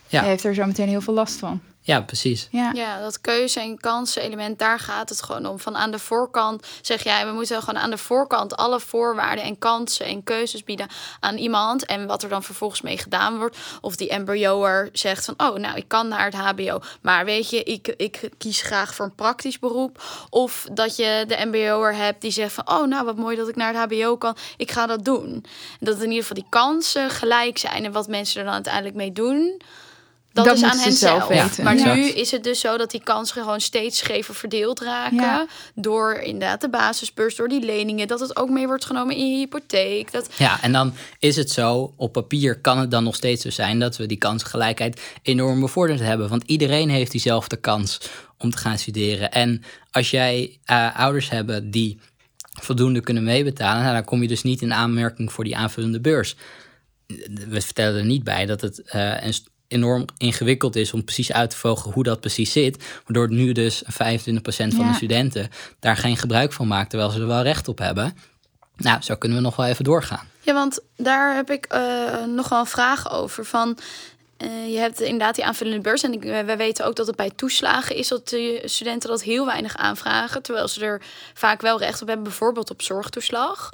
[0.09, 0.21] Ja.
[0.21, 1.61] Hij heeft er zo meteen heel veel last van.
[1.83, 2.49] Ja, precies.
[2.51, 2.71] Ja.
[2.73, 5.59] ja, dat keuze- en kansen-element, daar gaat het gewoon om.
[5.59, 9.59] Van aan de voorkant zeg jij, we moeten gewoon aan de voorkant alle voorwaarden en
[9.59, 10.89] kansen en keuzes bieden
[11.21, 11.87] aan iemand.
[11.87, 13.57] En wat er dan vervolgens mee gedaan wordt.
[13.81, 16.81] Of die MBO'er zegt van, oh, nou, ik kan naar het HBO.
[17.01, 20.03] Maar weet je, ik, ik kies graag voor een praktisch beroep.
[20.31, 23.57] Of dat je de MBO'er hebt die zegt van, oh, nou, wat mooi dat ik
[23.57, 24.37] naar het HBO kan.
[24.57, 25.45] Ik ga dat doen.
[25.81, 29.13] Dat in ieder geval die kansen gelijk zijn en wat mensen er dan uiteindelijk mee
[29.13, 29.61] doen
[30.33, 31.27] dat, is aan hen zelf.
[31.27, 31.65] Weten.
[31.65, 35.49] Maar nu is het dus zo dat die kansen gewoon steeds schever verdeeld raken.
[35.75, 38.09] Door inderdaad de basisbeurs, door die leningen.
[38.09, 40.13] Dat het ook mee wordt genomen in je hypotheek.
[40.13, 40.29] Dat...
[40.37, 43.79] Ja, en dan is het zo, op papier kan het dan nog steeds zo zijn...
[43.79, 46.29] dat we die kansgelijkheid enorm bevorderd hebben.
[46.29, 48.01] Want iedereen heeft diezelfde kans
[48.39, 49.31] om te gaan studeren.
[49.31, 52.01] En als jij uh, ouders hebben die
[52.61, 53.83] voldoende kunnen meebetalen...
[53.83, 56.37] Nou, dan kom je dus niet in aanmerking voor die aanvullende beurs.
[57.49, 59.35] We vertellen er niet bij dat het uh, een
[59.71, 62.85] enorm ingewikkeld is om precies uit te vogelen hoe dat precies zit.
[63.05, 63.87] Waardoor nu dus 25%
[64.49, 68.17] van de studenten daar geen gebruik van maakt, terwijl ze er wel recht op hebben.
[68.77, 70.29] Nou, zo kunnen we nog wel even doorgaan.
[70.41, 73.45] Ja, want daar heb ik uh, nog wel een vraag over.
[73.45, 73.79] Van,
[74.43, 76.03] uh, je hebt inderdaad die aanvullende beurs.
[76.03, 79.47] En uh, wij weten ook dat het bij toeslagen is dat de studenten dat heel
[79.47, 80.43] weinig aanvragen.
[80.43, 81.03] Terwijl ze er
[81.35, 83.71] vaak wel recht op hebben, bijvoorbeeld op zorgtoeslag.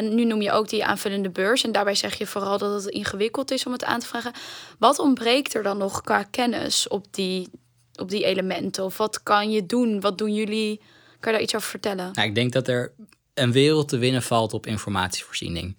[0.00, 1.64] Nu noem je ook die aanvullende beurs.
[1.64, 4.32] En daarbij zeg je vooral dat het ingewikkeld is om het aan te vragen.
[4.78, 7.48] Wat ontbreekt er dan nog qua kennis op die,
[7.94, 8.84] op die elementen?
[8.84, 10.00] Of wat kan je doen?
[10.00, 10.80] Wat doen jullie?
[11.20, 12.10] Kan je daar iets over vertellen?
[12.12, 12.92] Nou, ik denk dat er
[13.34, 15.76] een wereld te winnen valt op informatievoorziening.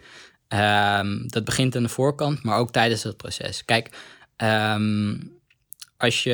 [0.53, 3.65] Um, dat begint aan de voorkant, maar ook tijdens het proces.
[3.65, 3.89] Kijk,
[4.37, 5.39] um,
[5.97, 6.33] als, je,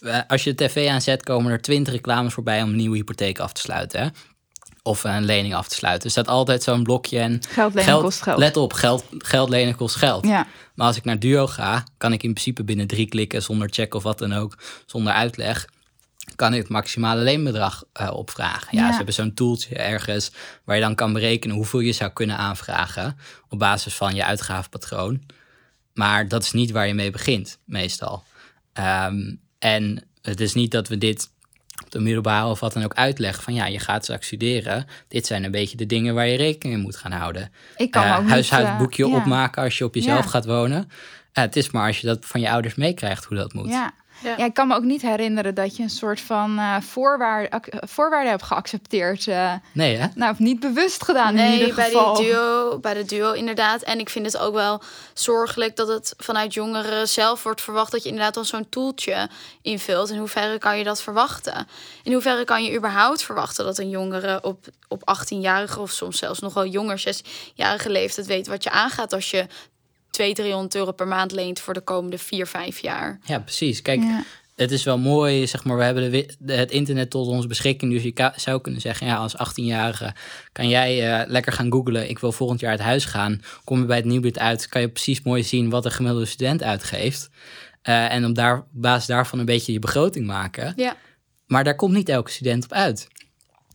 [0.00, 3.38] eh, als je de tv aanzet, komen er twintig reclames voorbij om een nieuwe hypotheek
[3.38, 4.00] af te sluiten.
[4.00, 4.08] Hè?
[4.82, 6.04] Of een lening af te sluiten.
[6.04, 7.40] Er staat altijd zo'n blokje en.
[7.48, 8.38] Geld lenen kost geld.
[8.38, 10.26] Let op, geld, geld lenen kost geld.
[10.26, 10.46] Ja.
[10.74, 13.94] Maar als ik naar Duo ga, kan ik in principe binnen drie klikken, zonder check
[13.94, 15.68] of wat dan ook, zonder uitleg,
[16.42, 18.78] kan ik het maximale leenbedrag uh, opvragen.
[18.78, 20.32] Ja, ze hebben zo'n tooltje ergens
[20.64, 23.16] waar je dan kan berekenen hoeveel je zou kunnen aanvragen
[23.48, 25.22] op basis van je uitgavenpatroon.
[25.94, 28.24] Maar dat is niet waar je mee begint, meestal.
[28.78, 31.30] Um, en het is niet dat we dit
[31.84, 34.86] op de middelbare of wat dan ook uitleggen van ja, je gaat straks studeren.
[35.08, 37.52] Dit zijn een beetje de dingen waar je rekening mee moet gaan houden.
[37.76, 40.90] Ik kan uh, ook huishoudboekje uh, opmaken als je op jezelf gaat wonen.
[41.32, 43.68] het is maar als je dat van je ouders meekrijgt hoe dat moet.
[43.68, 43.94] Ja.
[44.22, 44.36] Ja.
[44.36, 48.42] ik kan me ook niet herinneren dat je een soort van uh, voorwaarde, voorwaarde hebt
[48.42, 49.26] geaccepteerd.
[49.26, 50.06] Uh, nee, hè?
[50.14, 52.14] Nou, niet bewust gedaan nee, in ieder bij geval.
[52.14, 53.82] Duo, bij de duo inderdaad.
[53.82, 54.82] En ik vind het ook wel
[55.14, 57.92] zorgelijk dat het vanuit jongeren zelf wordt verwacht...
[57.92, 59.28] dat je inderdaad al zo'n toeltje
[59.62, 60.10] invult.
[60.10, 61.66] In hoeverre kan je dat verwachten?
[62.02, 65.80] In hoeverre kan je überhaupt verwachten dat een jongere op, op 18-jarige...
[65.80, 69.12] of soms zelfs nog wel jonger, 6-jarige leeftijd weet wat je aangaat...
[69.12, 69.46] als je
[70.12, 73.18] 200, 300 euro per maand leent voor de komende 4, 5 jaar.
[73.24, 73.82] Ja, precies.
[73.82, 74.00] Kijk,
[74.54, 77.92] het is wel mooi, zeg maar, we hebben de, het internet tot onze beschikking.
[77.92, 80.14] Dus je zou kunnen zeggen, ja, als 18-jarige
[80.52, 82.08] kan jij uh, lekker gaan googlen.
[82.08, 83.42] Ik wil volgend jaar uit huis gaan.
[83.64, 86.62] Kom je bij het nieuwbit uit, kan je precies mooi zien wat een gemiddelde student
[86.62, 87.30] uitgeeft.
[87.88, 90.72] Uh, en op, daar, op basis daarvan een beetje je begroting maken.
[90.76, 90.96] Ja.
[91.46, 93.08] Maar daar komt niet elke student op uit.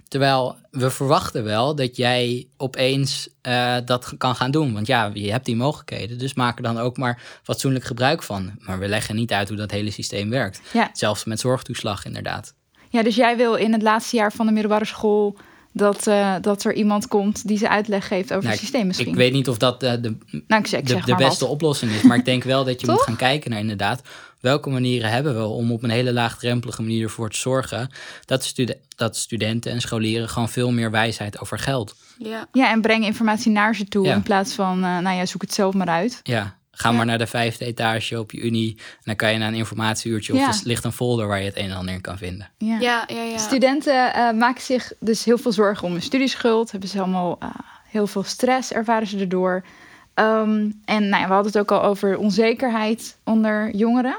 [0.08, 4.74] Terwijl we verwachten wel dat jij opeens uh, dat kan gaan doen.
[4.74, 6.18] Want ja, je hebt die mogelijkheden.
[6.18, 8.52] Dus maak er dan ook maar fatsoenlijk gebruik van.
[8.60, 10.62] Maar we leggen niet uit hoe dat hele systeem werkt.
[10.74, 10.90] Ja.
[10.94, 12.54] Zelfs met zorgtoeslag, inderdaad.
[12.90, 15.38] Ja, dus jij wil in het laatste jaar van de middelbare school
[15.78, 19.08] dat, eh, dat er iemand komt die ze uitleg geeft over Nou, het systeem misschien.
[19.08, 20.18] Ik weet niet of dat eh, de,
[20.48, 21.54] nou, ik zeg, ik de, zeg de maar beste wat.
[21.54, 22.02] oplossing is.
[22.02, 24.02] Maar ik denk wel dat je moet gaan kijken naar inderdaad...
[24.40, 27.90] welke manieren hebben we om op een hele laagdrempelige manier ervoor te zorgen...
[28.26, 28.54] dat,
[28.96, 31.96] dat studenten en scholieren gewoon veel meer wijsheid over geld.
[32.18, 32.48] Ja.
[32.52, 34.14] Ja, en breng informatie naar ze toe Ja.
[34.14, 36.20] in plaats van, eh, nou ja, zoek het zelf maar uit.
[36.24, 36.96] Ja, ga Ja.
[36.96, 38.76] maar naar de vijfde etage op je unie.
[38.78, 40.48] En dan kan je naar een informatieuurtje of Ja.
[40.48, 42.50] er ligt een folder waar je het een en ander in kan vinden.
[42.58, 42.80] Ja.
[42.80, 43.38] Ja, ja, ja.
[43.38, 46.72] Studenten eh, maken zich dus heel veel zorgen om hun studieschuld.
[46.72, 47.50] Hebben ze allemaal eh,
[47.90, 49.66] heel veel stress, ervaren ze erdoor.
[50.14, 54.18] Ehm, en nou ja, we hadden het ook al over onzekerheid onder jongeren.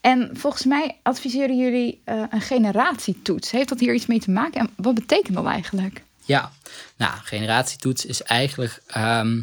[0.00, 3.50] En volgens mij adviseren jullie eh, een generatietoets.
[3.50, 4.60] Heeft dat hier iets mee te maken?
[4.60, 6.02] En wat betekent dat eigenlijk?
[6.24, 6.52] Ja,
[6.96, 8.82] nou, generatietoets is eigenlijk.
[8.86, 9.42] ehm,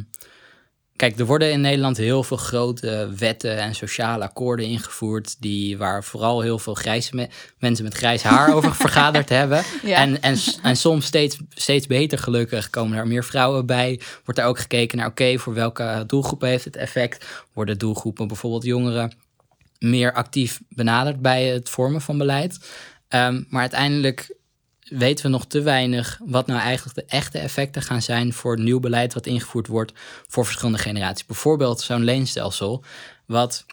[0.95, 5.35] kijk, er worden in Nederland heel veel grote wetten en sociale akkoorden ingevoerd.
[5.41, 9.63] Die, waar vooral heel veel grijze me- mensen met grijs haar over vergaderd hebben.
[9.83, 9.97] Ja.
[9.97, 13.99] En, en, en soms steeds, steeds beter gelukkig komen er meer vrouwen bij.
[14.25, 17.25] Wordt er ook gekeken naar, oké, voor welke doelgroepen heeft het effect?
[17.53, 19.11] Worden doelgroepen, bijvoorbeeld jongeren,
[19.89, 22.59] meer actief benaderd bij het vormen van beleid?
[23.07, 24.35] Ehm, maar uiteindelijk
[24.89, 28.79] weten we nog te weinig wat nou eigenlijk de echte effecten gaan zijn voor nieuw
[28.79, 29.91] beleid wat ingevoerd wordt
[30.27, 31.25] voor verschillende generaties.
[31.25, 32.83] Bijvoorbeeld zo'n leenstelsel,
[33.25, 33.65] wat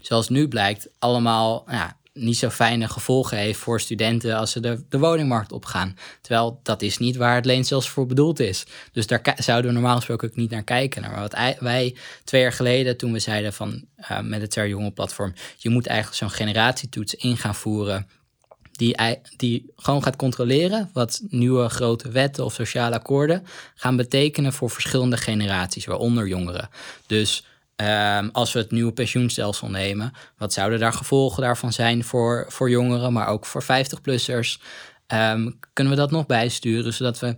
[0.00, 4.82] zoals nu blijkt allemaal ja, niet zo fijne gevolgen heeft voor studenten als ze de,
[4.88, 5.96] de woningmarkt opgaan.
[6.20, 8.66] Terwijl dat is niet waar het leenstelsel voor bedoeld is.
[8.92, 11.02] Dus daar zouden we normaal gesproken ook niet naar kijken.
[11.02, 14.90] Maar wat wij twee jaar geleden, toen we zeiden van eh, met het Ter Jonge
[14.90, 18.06] platform, je moet eigenlijk zo'n generatietoets in gaan voeren
[18.76, 18.96] die,
[19.36, 25.16] die gewoon gaat controleren wat nieuwe grote wetten of sociale akkoorden gaan betekenen voor verschillende
[25.16, 26.68] generaties, waaronder jongeren.
[27.06, 27.44] Dus
[27.76, 32.70] ehm, als we het nieuwe pensioenstelsel nemen, wat zouden daar gevolgen daarvan zijn voor, voor
[32.70, 34.60] jongeren, maar ook voor 50-plussers?
[35.06, 37.36] Ehm, kunnen we dat nog bijsturen, zodat we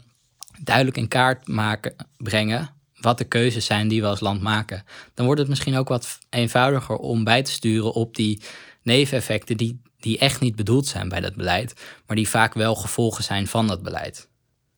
[0.62, 4.84] duidelijk in kaart maken, brengen wat de keuzes zijn die we als land maken?
[5.14, 8.42] Dan wordt het misschien ook wat eenvoudiger om bij te sturen op die
[8.82, 11.74] neveneffecten die, die echt niet bedoeld zijn bij dat beleid,
[12.06, 14.28] maar die vaak wel gevolgen zijn van dat beleid.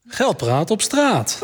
[0.07, 1.41] Geldpraat op straat.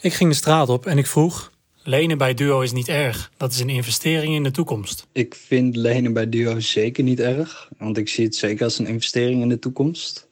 [0.00, 1.50] Ik ging de straat op en ik vroeg:
[1.90, 3.30] lenen bij Duo is niet erg.
[3.36, 5.06] Dat is een investering in de toekomst.
[5.12, 7.68] Ik vind lenen bij Duo zeker niet erg.
[7.78, 10.28] Want ik zie het zeker als een investering in de toekomst.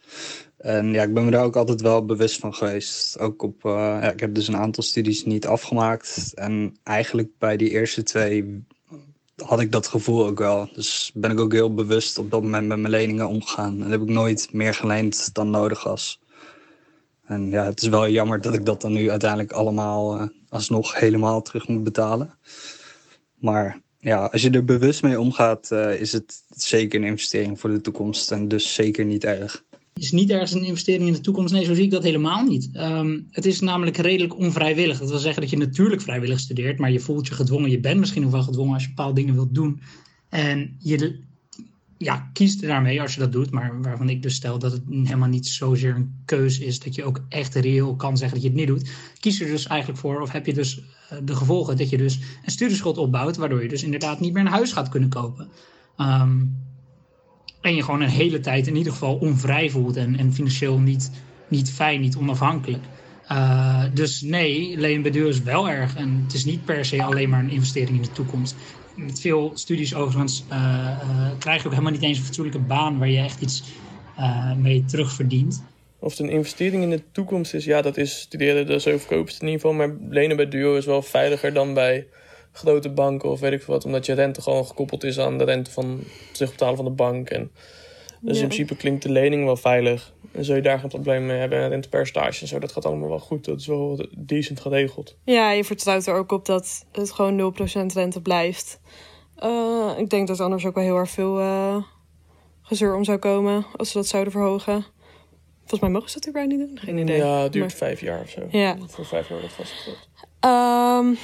[0.56, 3.18] En ja, ik ben me daar ook altijd wel bewust van geweest.
[3.18, 6.32] Ook op, eh, ja, ik heb dus een aantal studies niet afgemaakt.
[6.34, 8.64] En eigenlijk bij die eerste twee
[9.36, 10.68] had ik dat gevoel ook wel.
[10.72, 13.82] Dus ben ik ook heel bewust op dat moment met mijn leningen omgegaan.
[13.82, 16.20] En heb ik nooit meer geleend dan nodig was.
[17.28, 20.98] En ja, het is wel jammer dat ik dat dan nu uiteindelijk allemaal eh, alsnog
[20.98, 22.38] helemaal terug moet betalen.
[23.34, 27.70] Maar ja, als je er bewust mee omgaat, eh, is het zeker een investering voor
[27.70, 28.30] de toekomst.
[28.30, 29.64] En dus zeker niet erg.
[29.94, 31.52] is niet ergens een investering in de toekomst.
[31.52, 32.68] Nee, zo zie ik dat helemaal niet.
[32.72, 34.98] Ehm, het is namelijk redelijk onvrijwillig.
[34.98, 37.70] Dat wil zeggen dat je natuurlijk vrijwillig studeert, maar je voelt je gedwongen.
[37.70, 39.80] Je bent misschien nog wel gedwongen als je bepaalde dingen wilt doen.
[40.28, 41.20] En je
[41.98, 45.28] ja, kiest daarmee als je dat doet, maar waarvan ik dus stel dat het helemaal
[45.28, 48.58] niet zozeer een keuze is dat je ook echt reëel kan zeggen dat je het
[48.58, 48.90] niet doet.
[49.20, 52.18] Kies er dus eigenlijk voor, of heb je dus eh, de gevolgen dat je dus
[52.44, 55.48] een studieschuld opbouwt, waardoor je dus inderdaad niet meer een huis gaat kunnen kopen.
[55.96, 56.44] Ehm,
[57.60, 61.10] en je gewoon een hele tijd in ieder geval onvrij voelt en, en financieel niet,
[61.48, 62.84] niet fijn, niet onafhankelijk.
[63.32, 65.94] Uh, dus nee, leen bij duur is wel erg.
[65.94, 68.56] En het is niet per se alleen maar een investering in de toekomst.
[69.06, 73.08] Veel studies overigens uh, uh, krijg je ook helemaal niet eens een fatsoenlijke baan waar
[73.08, 73.62] je echt iets
[74.18, 75.62] uh, mee terugverdient.
[75.98, 79.40] Of het een investering in de toekomst is, ja, dat is studeren de zo verkoopste
[79.40, 79.76] in ieder geval.
[79.76, 82.06] Maar lenen bij Duo is wel veiliger dan bij
[82.52, 83.84] grote banken of weet ik veel wat.
[83.84, 87.30] Omdat je rente gewoon gekoppeld is aan de rente van het terugbetalen van de bank.
[87.30, 87.50] En
[88.20, 88.42] dus ja.
[88.42, 90.14] in principe klinkt de lening wel veilig.
[90.32, 91.58] En zul je daar geen probleem mee hebben.
[91.58, 93.44] En rentepercentage en zo, dat gaat allemaal wel goed.
[93.44, 95.16] Dat is wel decent geregeld.
[95.24, 97.54] Ja, je vertrouwt er ook op dat het gewoon
[97.92, 98.80] 0% rente blijft.
[99.44, 101.82] Uh, ik denk dat anders ook wel heel erg veel uh,
[102.62, 104.84] gezeur om zou komen als ze dat zouden verhogen.
[105.58, 106.78] Volgens mij mogen ze dat überhaupt niet doen.
[106.78, 107.16] Geen idee.
[107.16, 107.76] Ja, het duurt maar...
[107.76, 108.46] vijf jaar of zo.
[108.50, 108.76] Ja.
[108.86, 110.08] Voor vijf jaar wordt vastgezet.
[110.44, 111.18] Um,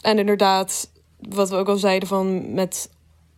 [0.00, 2.90] en inderdaad, wat we ook al zeiden van met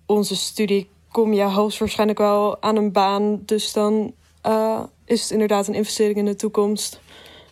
[0.07, 3.43] onze studie kom je hoogstwaarschijnlijk wel aan een baan.
[3.45, 4.15] Dus dan
[4.47, 7.01] uh, is het inderdaad een investering in de toekomst.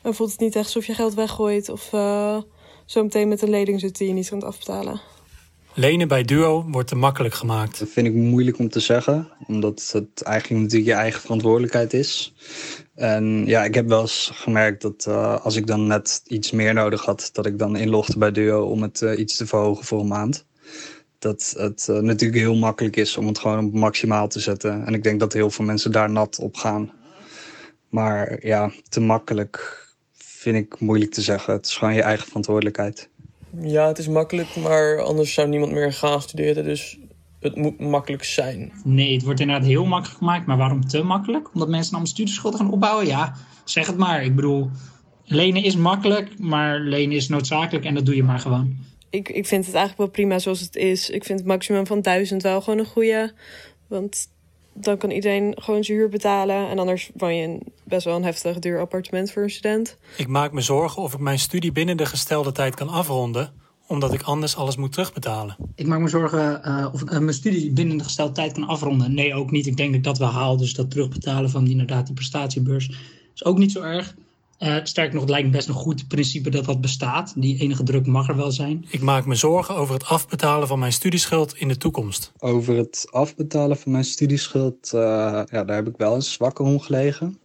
[0.02, 2.38] Dan voelt het niet echt alsof je geld weggooit of uh,
[2.84, 5.00] zo meteen met een lening zit die je niet kunt afbetalen.
[5.74, 7.78] Lenen bij Duo wordt te makkelijk gemaakt.
[7.78, 12.34] Dat vind ik moeilijk om te zeggen, omdat het eigenlijk natuurlijk je eigen verantwoordelijkheid is.
[12.94, 16.74] En ja, ik heb wel eens gemerkt dat uh, als ik dan net iets meer
[16.74, 20.00] nodig had, dat ik dan inlogde bij Duo om het uh, iets te verhogen voor
[20.00, 20.46] een maand.
[21.18, 24.86] Dat het uh, natuurlijk heel makkelijk is om het gewoon op maximaal te zetten.
[24.86, 26.90] En ik denk dat heel veel mensen daar nat op gaan.
[27.88, 31.52] Maar ja, te makkelijk vind ik moeilijk te zeggen.
[31.52, 33.08] Het is gewoon je eigen verantwoordelijkheid.
[33.60, 36.64] Ja, het is makkelijk, maar anders zou niemand meer gaan studeren.
[36.64, 36.98] Dus
[37.40, 38.72] het moet makkelijk zijn.
[38.84, 40.46] Nee, het wordt inderdaad heel makkelijk gemaakt.
[40.46, 41.54] Maar waarom te makkelijk?
[41.54, 43.06] Omdat mensen allemaal studieschulden gaan opbouwen?
[43.06, 44.24] Ja, zeg het maar.
[44.24, 44.70] Ik bedoel,
[45.24, 48.76] lenen is makkelijk, maar lenen is noodzakelijk en dat doe je maar gewoon.
[49.10, 51.10] Ik, ik vind het eigenlijk wel prima zoals het is.
[51.10, 53.32] Ik vind het maximum van 1000 wel gewoon een goede.
[53.86, 54.28] Want
[54.72, 56.68] dan kan iedereen gewoon zijn huur betalen.
[56.68, 59.96] En anders woon je in best wel een heftig duur appartement voor een student.
[60.16, 63.52] Ik maak me zorgen of ik mijn studie binnen de gestelde tijd kan afronden,
[63.86, 65.56] omdat ik anders alles moet terugbetalen.
[65.74, 68.64] Ik maak me zorgen uh, of ik uh, mijn studie binnen de gestelde tijd kan
[68.64, 69.14] afronden.
[69.14, 69.66] Nee, ook niet.
[69.66, 70.56] Ik denk dat ik dat wel haal.
[70.56, 72.90] Dus dat terugbetalen van die, inderdaad die prestatiebeurs
[73.34, 74.14] is ook niet zo erg.
[74.58, 77.32] Uh, sterk nog, het lijkt me best een goed principe dat dat bestaat.
[77.36, 78.84] Die enige druk mag er wel zijn.
[78.90, 82.32] Ik maak me zorgen over het afbetalen van mijn studieschuld in de toekomst.
[82.38, 85.00] Over het afbetalen van mijn studieschuld, uh,
[85.50, 87.38] ja, daar heb ik wel eens wakker om gelegen.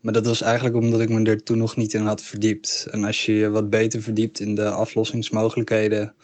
[0.00, 2.86] Maar dat was eigenlijk omdat ik me er toen nog niet in had verdiept.
[2.90, 6.14] En als je je wat beter verdiept in de aflossingsmogelijkheden,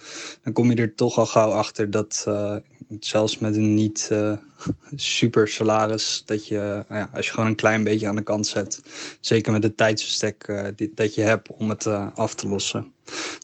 [0.42, 2.57] dan kom je er toch al gauw achter dat uh,
[3.00, 4.33] zelfs met een niet uh,
[4.94, 8.46] super salaris, dat je, nou ja, als je gewoon een klein beetje aan de kant
[8.46, 8.83] zet,
[9.20, 12.92] zeker met het tijdsbestek die, dat je hebt om het af te lossen,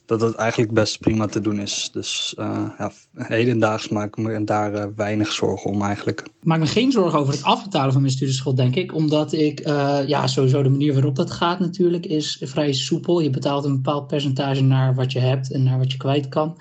[0.06, 1.90] dat dat eigenlijk best prima te doen is.
[1.92, 2.34] Dus
[2.78, 6.20] ja, hedendaags maak ik me daar weinig zorgen om eigenlijk.
[6.20, 9.60] Ik maak me geen zorgen over het afbetalen van mijn studieschuld, denk ik, omdat ik,
[10.06, 13.20] ja, sowieso de manier waarop dat gaat natuurlijk is vrij soepel.
[13.20, 16.56] Je betaalt een bepaald percentage naar wat je hebt en naar wat je kwijt kan.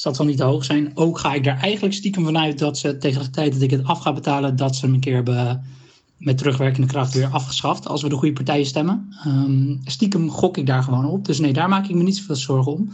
[0.00, 0.90] Dus dat zal niet te hoog zijn.
[0.94, 3.84] Ook ga ik daar eigenlijk stiekem vanuit dat ze tegen de tijd dat ik het
[3.84, 5.64] af ga betalen, dat ze hem een keer hebben
[6.16, 7.88] met terugwerkende kracht weer afgeschaft.
[7.88, 9.16] Als we de goede partijen stemmen.
[9.26, 11.24] Um, stiekem gok ik daar gewoon op.
[11.24, 12.92] Dus nee, daar maak ik me niet zoveel zorgen om.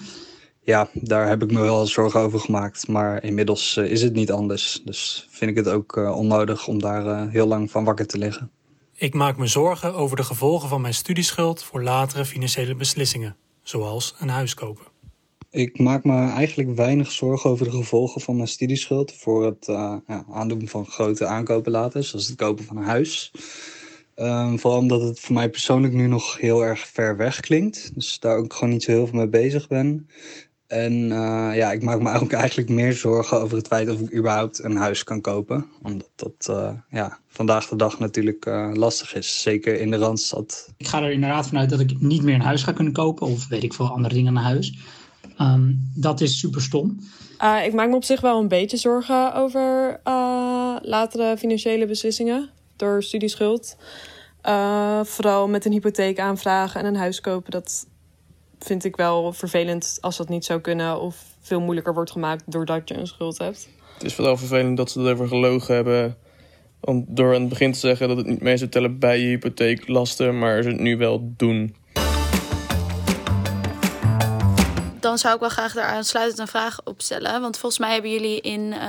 [0.63, 2.89] Ja, daar heb ik me wel zorgen over gemaakt.
[2.89, 4.81] Maar inmiddels uh, is het niet anders.
[4.85, 8.19] Dus vind ik het ook uh, onnodig om daar uh, heel lang van wakker te
[8.19, 8.51] liggen.
[8.95, 14.15] Ik maak me zorgen over de gevolgen van mijn studieschuld voor latere financiële beslissingen, zoals
[14.19, 14.96] een huis kopen.
[15.57, 19.97] Ik maak me eigenlijk weinig zorgen over de gevolgen van mijn studieschuld voor het uh,
[20.07, 23.31] ja, aandoen van grote aankopen later, zoals het kopen van een huis.
[24.17, 27.95] Um, vooral omdat het voor mij persoonlijk nu nog heel erg ver weg klinkt.
[27.95, 30.09] Dus daar ook gewoon niet zo heel veel mee bezig ben.
[30.67, 34.15] En uh, ja, ik maak me ook eigenlijk meer zorgen over het feit of ik
[34.15, 35.67] überhaupt een huis kan kopen.
[35.83, 39.43] Omdat dat uh, ja, vandaag de dag natuurlijk lastig is.
[39.43, 40.73] Zeker in de Randstad.
[40.77, 43.27] Ik ga er inderdaad vanuit dat ik niet meer een huis ga kunnen kopen.
[43.27, 44.79] Of weet ik veel andere dingen naar huis.
[45.41, 46.99] Um, dat is super stom.
[47.65, 50.01] ik maak me op zich wel een beetje zorgen over
[50.83, 52.51] latere financiële beslissingen.
[52.77, 53.77] Door studieschuld.
[55.03, 57.51] vooral met een hypotheek aanvragen en een huis kopen.
[57.51, 57.87] Dat
[58.59, 62.89] vind ik wel vervelend als dat niet zou kunnen of veel moeilijker wordt gemaakt doordat
[62.89, 63.69] je een schuld hebt.
[63.95, 66.17] Het is vooral vervelend dat ze erover gelogen hebben.
[66.81, 69.27] Om door aan het begin te zeggen dat het niet mee zou tellen bij je
[69.27, 71.75] hypotheeklasten, maar ze het nu wel doen.
[75.07, 77.41] Dan zou ik wel graag daar aansluitend een vraag op stellen.
[77.41, 78.81] Want volgens mij hebben jullie in, uh,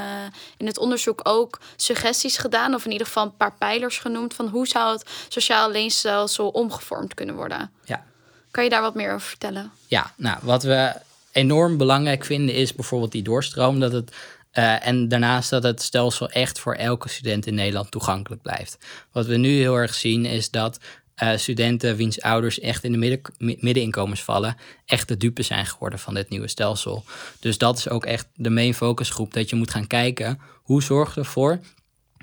[0.57, 4.47] in het onderzoek ook suggesties gedaan, of in ieder geval een paar pijlers genoemd, van
[4.47, 7.71] hoe zou het sociaal leenstelsel omgevormd kunnen worden.
[7.85, 8.03] Ja.
[8.51, 9.71] Kan je daar wat meer over vertellen?
[9.87, 10.93] Ja, nou, wat we
[11.31, 13.79] enorm belangrijk vinden is bijvoorbeeld die doorstroom.
[13.79, 14.11] Dat het,
[14.53, 18.77] uh, en daarnaast dat het stelsel echt voor elke student in Nederland toegankelijk blijft.
[19.11, 20.79] Wat we nu heel erg zien is dat
[21.23, 25.99] uh, studenten wiens ouders echt in de midden, middeninkomens vallen, echt de dupe zijn geworden
[25.99, 27.03] van dit nieuwe stelsel.
[27.39, 31.13] Dus dat is ook echt de main focusgroep, dat je moet gaan kijken hoe zorg
[31.13, 31.59] je ervoor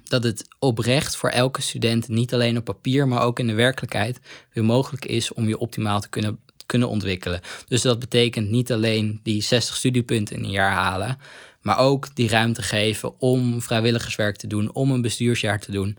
[0.04, 4.20] dat het oprecht voor elke student, niet alleen op papier, maar ook in de werkelijkheid,
[4.52, 7.40] weer mogelijk is om je optimaal te kunnen, kunnen ontwikkelen.
[7.68, 11.18] Dus dat betekent niet alleen die 60 studiepunten in een jaar halen,
[11.60, 15.98] maar ook die ruimte geven om vrijwilligerswerk te doen, om een bestuursjaar te doen.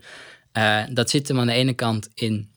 [0.52, 2.50] Uh, dat zit hem aan de ene kant in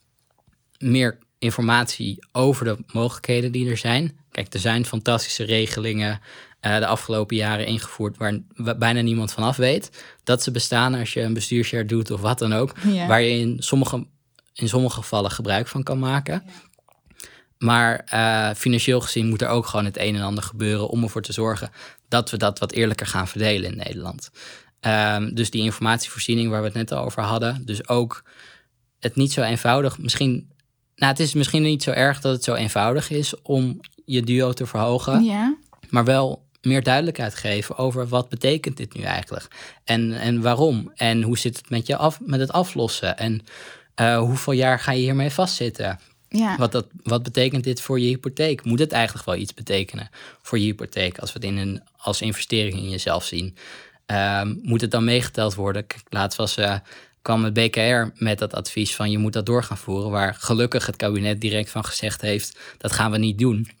[0.80, 4.18] meer informatie over de mogelijkheden die er zijn.
[4.30, 6.20] Kijk, er zijn fantastische regelingen
[6.60, 8.38] uh, de afgelopen jaren ingevoerd waar
[8.78, 10.04] bijna niemand van af weet.
[10.24, 12.74] Dat ze bestaan als je een bestuursjaar doet of wat dan ook.
[12.86, 13.06] Ja.
[13.06, 14.06] Waar je in sommige,
[14.54, 16.42] in sommige gevallen gebruik van kan maken.
[16.46, 16.52] Ja.
[17.58, 21.22] Maar uh, financieel gezien moet er ook gewoon het een en ander gebeuren om ervoor
[21.22, 21.70] te zorgen
[22.08, 24.30] dat we dat wat eerlijker gaan verdelen in Nederland.
[24.80, 27.62] Um, dus die informatievoorziening waar we het net al over hadden.
[27.64, 28.24] Dus ook
[28.98, 29.98] het niet zo eenvoudig.
[29.98, 30.50] Misschien,
[31.00, 34.52] nou, het is misschien niet zo erg dat het zo eenvoudig is om je duo
[34.52, 35.24] te verhogen.
[35.24, 35.56] Ja.
[35.88, 39.48] Maar wel meer duidelijkheid geven over wat betekent dit nu eigenlijk
[39.84, 43.40] en, en waarom en hoe zit het met, je af, met het aflossen en
[44.00, 46.00] uh, hoeveel jaar ga je hiermee vastzitten.
[46.28, 46.56] Ja.
[46.56, 48.64] Wat, dat, wat betekent dit voor je hypotheek?
[48.64, 50.10] Moet het eigenlijk wel iets betekenen
[50.42, 53.56] voor je hypotheek als we het in een, als investering in jezelf zien?
[54.06, 55.86] Um, moet het dan meegeteld worden?
[56.08, 56.76] Laatst was uh,
[57.22, 60.10] kwam het BKR met dat advies van je moet dat door gaan voeren.
[60.10, 63.78] Waar gelukkig het kabinet direct van gezegd heeft, dat gaan we niet doen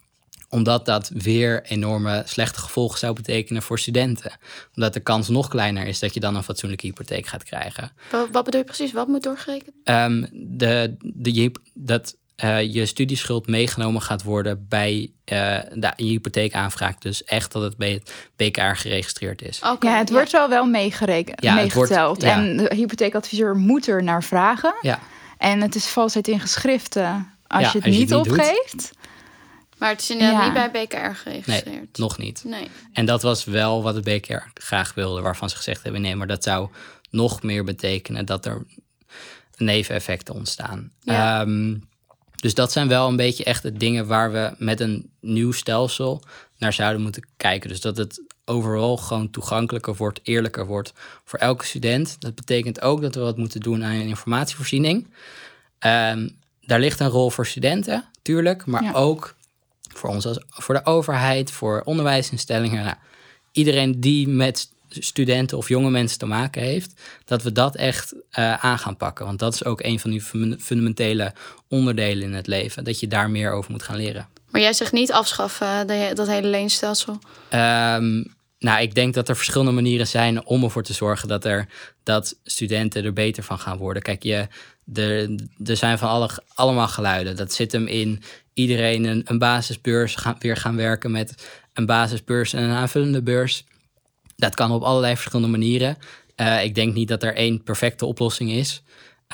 [0.50, 4.38] omdat dat weer enorme slechte gevolgen zou betekenen voor studenten.
[4.74, 7.92] Omdat de kans nog kleiner is dat je dan een fatsoenlijke hypotheek gaat krijgen.
[8.10, 8.92] Wat, wat bedoel je precies?
[8.92, 9.74] Wat moet doorgerekend?
[9.84, 16.98] Um, de, de, dat uh, je studieschuld meegenomen gaat worden bij uh, de hypotheekaanvraag.
[16.98, 19.60] Dus echt dat het bij het BKR geregistreerd is.
[19.62, 20.14] Okay, ja, het ja.
[20.14, 22.06] wordt wel wel meegerekend, ja, meegeteld.
[22.06, 22.34] Wordt, ja.
[22.34, 24.74] En de hypotheekadviseur moet er naar vragen.
[24.80, 24.98] Ja.
[25.38, 28.72] En het is valsheid in geschriften als je het als niet, je het niet opgeeft.
[28.72, 28.92] Doet.
[29.78, 31.64] Maar het is inderdaad niet bij BKR geregistreerd.
[31.64, 32.44] Nee, nog niet.
[32.44, 32.68] Nee.
[32.92, 36.26] En dat was wel wat het BKR graag wilde, waarvan ze gezegd hebben: nee, maar
[36.26, 36.68] dat zou
[37.10, 38.66] nog meer betekenen dat er
[39.56, 40.92] neveneffecten ontstaan.
[41.00, 41.40] Ja.
[41.40, 41.88] Um,
[42.40, 46.22] dus dat zijn wel een beetje echt de dingen waar we met een nieuw stelsel
[46.58, 47.68] naar zouden moeten kijken.
[47.68, 50.92] Dus dat het overal gewoon toegankelijker wordt, eerlijker wordt
[51.24, 52.16] voor elke student.
[52.18, 55.06] Dat betekent ook dat we wat moeten doen aan informatievoorziening.
[55.86, 58.92] Um, daar ligt een rol voor studenten, tuurlijk, maar ja.
[58.92, 59.34] ook
[59.94, 62.84] voor ons als voor de overheid, voor onderwijsinstellingen.
[62.84, 62.96] Nou,
[63.52, 68.64] iedereen die met studenten of jonge mensen te maken heeft, dat we dat echt uh,
[68.64, 69.26] aan gaan pakken.
[69.26, 70.22] Want dat is ook een van die
[70.58, 71.32] fundamentele
[71.68, 74.28] onderdelen in het leven, dat je daar meer over moet gaan leren.
[74.50, 77.18] Maar jij zegt niet afschaffen, dat hele leenstelsel?
[77.52, 81.68] Um, nou, ik denk dat er verschillende manieren zijn om ervoor te zorgen dat, er,
[82.02, 84.02] dat studenten er beter van gaan worden.
[84.02, 84.48] Kijk, je,
[84.94, 85.30] er,
[85.64, 87.36] er zijn van alle, allemaal geluiden.
[87.36, 88.22] Dat zit hem in
[88.54, 93.64] iedereen een, een basisbeurs gaan, weer gaan werken met een basisbeurs en een aanvullende beurs.
[94.40, 95.96] Dat kan op allerlei verschillende manieren.
[96.36, 98.82] Uh, ik denk niet dat er één perfecte oplossing is.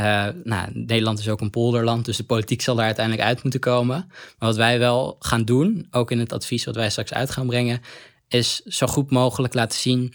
[0.00, 3.60] Uh, nou, Nederland is ook een polderland, dus de politiek zal daar uiteindelijk uit moeten
[3.60, 4.04] komen.
[4.08, 7.46] Maar wat wij wel gaan doen, ook in het advies wat wij straks uit gaan
[7.46, 7.80] brengen,
[8.28, 10.14] is zo goed mogelijk laten zien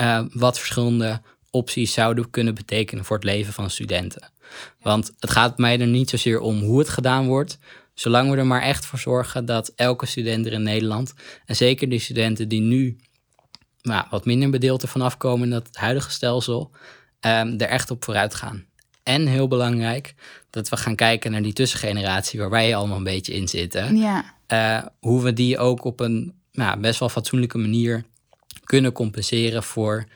[0.00, 4.32] uh, wat verschillende opties zouden kunnen betekenen voor het leven van studenten.
[4.80, 7.58] Want het gaat mij er niet zozeer om hoe het gedaan wordt,
[7.94, 11.14] zolang we er maar echt voor zorgen dat elke student er in Nederland,
[11.46, 12.96] en zeker die studenten die nu
[13.88, 16.70] nou, wat minder bedeeld ervan afkomen in dat huidige stelsel,
[17.20, 18.64] um, er echt op vooruit gaan.
[19.02, 20.14] En heel belangrijk,
[20.50, 23.96] dat we gaan kijken naar die tussengeneratie waar wij allemaal een beetje in zitten.
[23.96, 24.34] Ja.
[24.52, 28.04] Uh, hoe we die ook op een nou, best wel fatsoenlijke manier
[28.64, 30.06] kunnen compenseren voor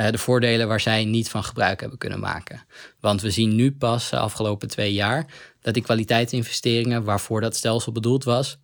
[0.00, 2.64] uh, de voordelen waar zij niet van gebruik hebben kunnen maken.
[3.00, 5.26] Want we zien nu pas de afgelopen twee jaar
[5.60, 8.58] dat die kwaliteitsinvesteringen waarvoor dat stelsel bedoeld was,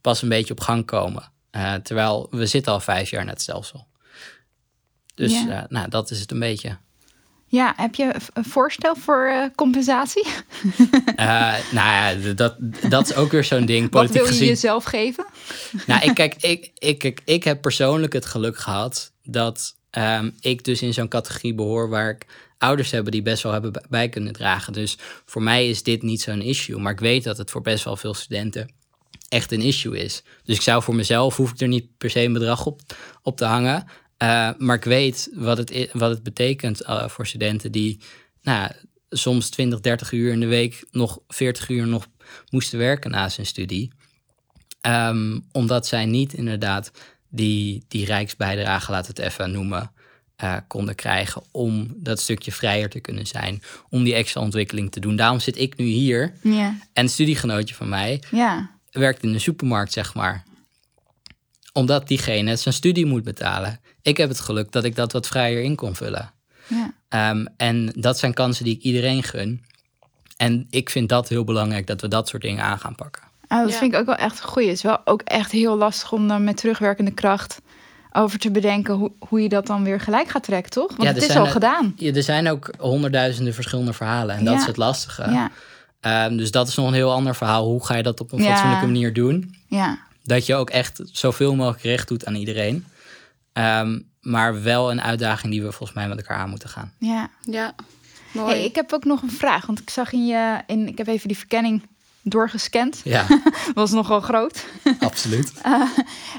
[0.00, 1.32] pas een beetje op gang komen.
[1.52, 3.86] Uh, terwijl we zitten al vijf jaar in het stelsel.
[5.18, 5.46] Dus ja.
[5.46, 6.78] uh, nou, dat is het een beetje.
[7.46, 10.26] Ja, heb je een voorstel voor uh, compensatie?
[10.26, 12.56] Uh, nou ja, dat,
[12.88, 13.92] dat is ook weer zo'n ding.
[13.92, 14.46] Wat wil je gezien.
[14.46, 15.26] jezelf geven?
[15.86, 20.64] Nou, ik, kijk, ik, ik, ik, ik heb persoonlijk het geluk gehad dat um, ik
[20.64, 22.26] dus in zo'n categorie behoor waar ik
[22.58, 24.72] ouders hebben die best wel hebben bij kunnen dragen.
[24.72, 26.78] Dus voor mij is dit niet zo'n issue.
[26.78, 28.70] Maar ik weet dat het voor best wel veel studenten
[29.28, 30.22] echt een issue is.
[30.44, 32.80] Dus ik zou voor mezelf, hoef ik er niet per se een bedrag op,
[33.22, 33.86] op te hangen.
[34.22, 38.00] Uh, maar ik weet wat het, wat het betekent uh, voor studenten die
[38.42, 38.70] nou,
[39.10, 42.06] soms 20, 30 uur in de week, nog 40 uur nog
[42.50, 43.92] moesten werken na zijn studie.
[44.86, 46.90] Um, omdat zij niet inderdaad
[47.28, 49.92] die, die rijksbijdrage, laten we het even noemen,
[50.44, 55.00] uh, konden krijgen om dat stukje vrijer te kunnen zijn, om die extra ontwikkeling te
[55.00, 55.16] doen.
[55.16, 56.34] Daarom zit ik nu hier.
[56.92, 58.22] En een studiegenootje van mij
[58.90, 60.44] werkt in de supermarkt, zeg maar.
[61.72, 63.80] Omdat diegene zijn studie moet betalen.
[64.02, 66.32] Ik heb het geluk dat ik dat wat vrijer in kon vullen.
[66.66, 67.30] Ja.
[67.30, 69.64] Um, en dat zijn kansen die ik iedereen gun.
[70.36, 73.22] En ik vind dat heel belangrijk dat we dat soort dingen aan gaan pakken.
[73.48, 73.78] Oh, dat ja.
[73.78, 74.62] vind ik ook wel echt goed.
[74.62, 77.60] Het is wel ook echt heel lastig om dan met terugwerkende kracht
[78.12, 80.88] over te bedenken hoe, hoe je dat dan weer gelijk gaat trekken, toch?
[80.88, 81.92] Want ja, het is al gedaan.
[81.96, 84.60] Ja, er zijn ook honderdduizenden verschillende verhalen en dat ja.
[84.60, 85.30] is het lastige.
[85.30, 85.50] Ja.
[86.26, 87.66] Um, dus dat is nog een heel ander verhaal.
[87.66, 89.54] Hoe ga je dat op een fatsoenlijke manier doen?
[89.66, 89.98] Ja.
[90.24, 92.84] Dat je ook echt zoveel mogelijk recht doet aan iedereen.
[93.52, 96.92] Um, maar wel een uitdaging die we volgens mij met elkaar aan moeten gaan.
[96.98, 97.74] Ja, ja.
[98.32, 98.54] Mooi.
[98.54, 101.06] Hey, ik heb ook nog een vraag, want ik zag in je, in, ik heb
[101.06, 101.82] even die verkenning
[102.22, 103.00] doorgescand.
[103.04, 103.26] Ja.
[103.74, 104.66] was nogal groot.
[105.00, 105.52] Absoluut.
[105.66, 105.82] Uh,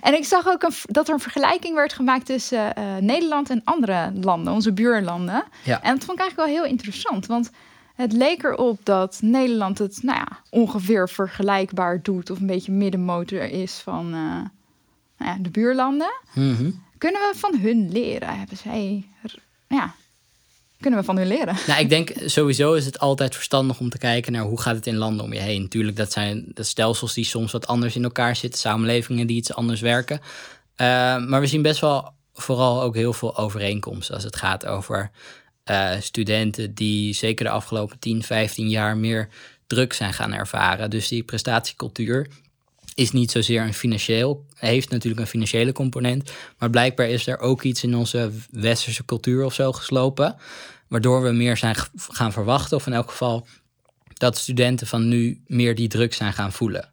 [0.02, 3.62] en ik zag ook een, dat er een vergelijking werd gemaakt tussen uh, Nederland en
[3.64, 5.44] andere landen, onze buurlanden.
[5.64, 5.82] Ja.
[5.82, 7.50] En dat vond ik eigenlijk wel heel interessant, want
[7.96, 13.44] het leek erop dat Nederland het nou ja, ongeveer vergelijkbaar doet of een beetje middenmotor
[13.44, 14.22] is van uh,
[15.18, 16.12] nou ja, de buurlanden.
[16.34, 16.84] Mm -hmm.
[17.00, 18.38] Kunnen we van hun leren?
[18.38, 19.08] Hebben zij,
[19.68, 19.96] ja,
[20.80, 21.56] kunnen we van hun leren?
[21.68, 24.88] Nou, ik denk sowieso is het altijd verstandig om te kijken naar hoe gaat het
[24.88, 25.70] in landen om je heen.
[25.70, 29.54] Tuurlijk, dat zijn de stelsels die soms wat anders in elkaar zitten, samenlevingen die iets
[29.54, 30.20] anders werken.
[30.20, 30.88] Uh,
[31.26, 35.12] maar we zien best wel vooral ook heel veel overeenkomsten als het gaat over
[35.64, 39.30] eh, studenten die zeker de afgelopen 10, 15 jaar meer
[39.68, 40.90] druk zijn gaan ervaren.
[40.90, 42.28] Dus die prestatiecultuur
[43.00, 47.64] is niet zozeer een financieel, heeft natuurlijk een financiële component, maar blijkbaar is er ook
[47.64, 50.36] iets in onze westerse cultuur of zo geslopen,
[50.88, 53.48] waardoor we meer zijn gaan verwachten, of in elk geval
[54.14, 56.90] dat studenten van nu meer die druk zijn gaan voelen.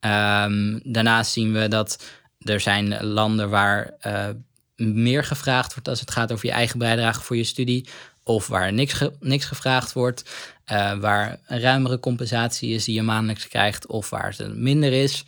[0.00, 2.04] Um, daarnaast zien we dat
[2.38, 4.28] er zijn landen waar uh,
[4.76, 7.88] meer gevraagd wordt als het gaat over je eigen bijdrage voor je studie,
[8.22, 10.30] of waar niks, niks gevraagd wordt,
[10.72, 15.24] uh, waar een ruimere compensatie is die je maandelijks krijgt, of waar het minder is.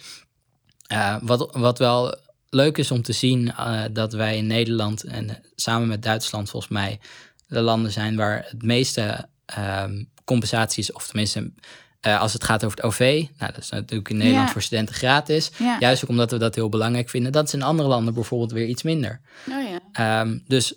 [0.92, 2.14] Uh, wat, wat wel
[2.50, 6.72] leuk is om te zien, uh, dat wij in Nederland en samen met Duitsland volgens
[6.72, 7.00] mij
[7.46, 9.28] de landen zijn waar het meeste
[9.58, 11.52] um, compensatie is, of tenminste
[12.00, 14.52] als het gaat over het OV, nou, dat is natuurlijk in Nederland Ja.
[14.52, 15.50] voor studenten gratis.
[15.58, 15.76] Ja.
[15.80, 17.32] Juist ook omdat we dat heel belangrijk vinden.
[17.32, 19.20] Dat is in andere landen bijvoorbeeld weer iets minder.
[19.48, 19.80] Oh ja.
[19.92, 20.74] Ehm, dus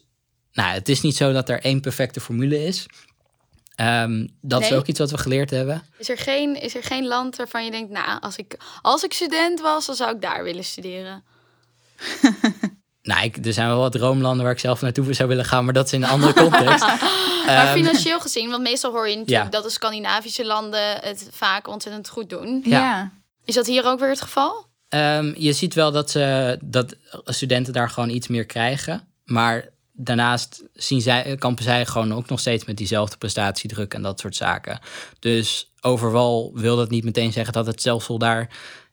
[0.51, 2.85] nou, het is niet zo dat er één perfecte formule is.
[3.79, 5.83] Ehm, dat is ook iets wat we geleerd hebben.
[5.97, 9.13] Is er, geen, is er geen land waarvan je denkt, nou, als ik, als ik
[9.13, 11.23] student was, dan zou ik daar willen studeren?
[13.01, 15.73] Nou, ik, er zijn wel wat droomlanden waar ik zelf naartoe zou willen gaan, maar
[15.73, 16.85] dat is in een andere context.
[17.45, 19.49] maar Ehm, financieel gezien, want meestal hoor je natuurlijk Ja.
[19.51, 22.61] dat de Scandinavische landen het vaak ontzettend goed doen.
[22.65, 22.79] Ja.
[22.79, 23.11] Ja.
[23.45, 24.65] Is dat hier ook weer het geval?
[24.89, 29.07] Ehm, je ziet wel dat, ze, dat studenten daar gewoon iets meer krijgen.
[29.25, 29.65] Maar
[30.01, 34.35] daarnaast zien zij, kampen zij gewoon ook nog steeds met diezelfde prestatiedruk en dat soort
[34.35, 34.79] zaken.
[35.19, 38.49] Dus overal wil dat niet meteen zeggen dat het stelsel daar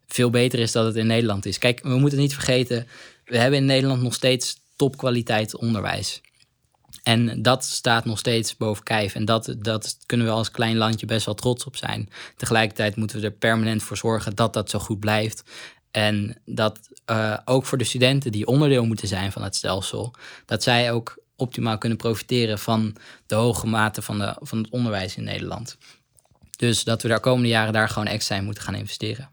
[0.07, 1.59] veel beter is dan het in Nederland is.
[1.59, 2.87] Kijk, we moeten niet vergeten,
[3.25, 6.21] we hebben in Nederland nog steeds topkwaliteit onderwijs.
[7.03, 9.15] En dat staat nog steeds boven kijf.
[9.15, 12.09] En dat, dat kunnen we als klein landje best wel trots op zijn.
[12.37, 15.43] Tegelijkertijd moeten we er permanent voor zorgen dat dat zo goed blijft.
[15.91, 20.15] En dat eh, ook voor de studenten die onderdeel moeten zijn van het stelsel,
[20.47, 22.97] dat zij ook optimaal kunnen profiteren van
[23.27, 25.77] de hoge mate van, de, van het onderwijs in Nederland.
[26.57, 29.31] Dus dat we daar komende jaren daar gewoon extra in moeten gaan investeren.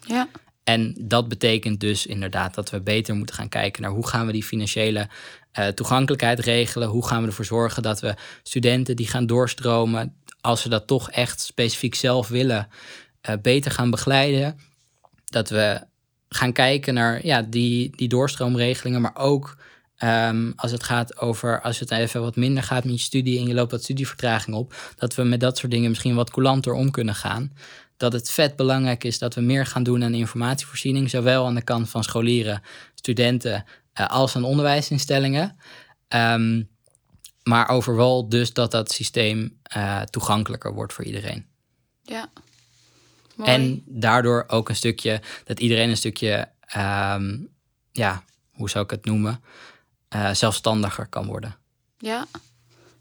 [0.00, 0.28] Ja.
[0.64, 4.32] En dat betekent dus inderdaad dat we beter moeten gaan kijken naar hoe gaan we
[4.32, 5.08] die financiële
[5.52, 6.88] eh, toegankelijkheid regelen.
[6.88, 11.10] Hoe gaan we ervoor zorgen dat we studenten die gaan doorstromen, als ze dat toch
[11.10, 12.68] echt specifiek zelf willen,
[13.20, 14.58] eh, beter gaan begeleiden.
[15.24, 15.80] Dat we
[16.34, 19.56] gaan kijken naar ja, die, die doorstroomregelingen, maar ook
[19.96, 23.46] ehm, als het gaat over, als het even wat minder gaat met je studie en
[23.46, 26.90] je loopt wat studievertraging op, dat we met dat soort dingen misschien wat coulanter om
[26.90, 27.52] kunnen gaan.
[27.96, 31.62] Dat het vet belangrijk is dat we meer gaan doen aan informatievoorziening, zowel aan de
[31.62, 32.62] kant van scholieren,
[32.94, 35.56] studenten, eh, als aan onderwijsinstellingen.
[36.08, 36.62] Ehm,
[37.42, 41.46] maar overal dus dat dat systeem eh, toegankelijker wordt voor iedereen.
[42.02, 42.30] Ja.
[43.42, 43.54] Mooi.
[43.54, 47.36] En daardoor ook een stukje, dat iedereen een stukje, ehm,
[47.92, 49.44] ja, hoe zou ik het noemen,
[50.08, 51.56] eh, zelfstandiger kan worden.
[51.98, 52.26] Ja.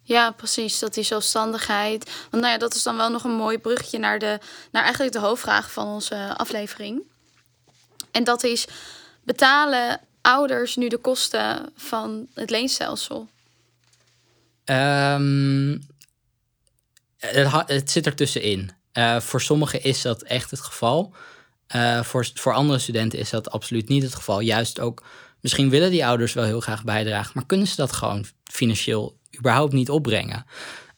[0.04, 0.80] Ja, precies.
[0.80, 2.12] Dat die zelfstandigheid.
[2.30, 4.40] Want nou ja, dat is dan wel nog een mooi bruggetje naar, de,
[4.72, 7.02] naar eigenlijk de hoofdvraag van onze aflevering.
[8.12, 8.68] En dat is:
[9.24, 13.30] betalen ouders nu de kosten van het leenstelsel?
[14.64, 15.78] Ehm,
[17.18, 18.72] het, het zit er tussenin.
[18.92, 21.14] Eh, voor sommigen is dat echt het geval.
[21.68, 24.40] Eh, voor, voor andere studenten is dat absoluut niet het geval.
[24.40, 25.04] Juist ook,
[25.40, 29.74] misschien willen die ouders wel heel graag bijdragen, maar kunnen ze dat gewoon financieel überhaupt
[29.74, 30.46] niet opbrengen.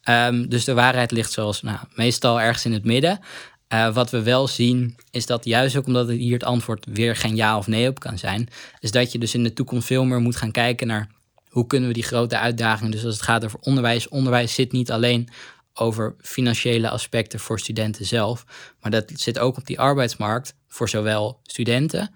[0.01, 3.19] Ehm, dus de waarheid ligt zoals nou, meestal ergens in het midden.
[3.67, 7.35] Eh, wat we wel zien, is dat juist ook omdat hier het antwoord weer geen
[7.35, 10.19] ja of nee op kan zijn, is dat je dus in de toekomst veel meer
[10.19, 11.09] moet gaan kijken naar
[11.49, 14.91] hoe kunnen we die grote uitdagingen, dus als het gaat over onderwijs, onderwijs zit niet
[14.91, 15.29] alleen
[15.73, 18.45] over financiële aspecten voor studenten zelf,
[18.81, 22.13] maar dat zit ook op die arbeidsmarkt voor zowel studenten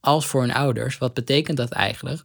[0.00, 0.98] als voor hun ouders.
[0.98, 2.22] Wat betekent dat eigenlijk?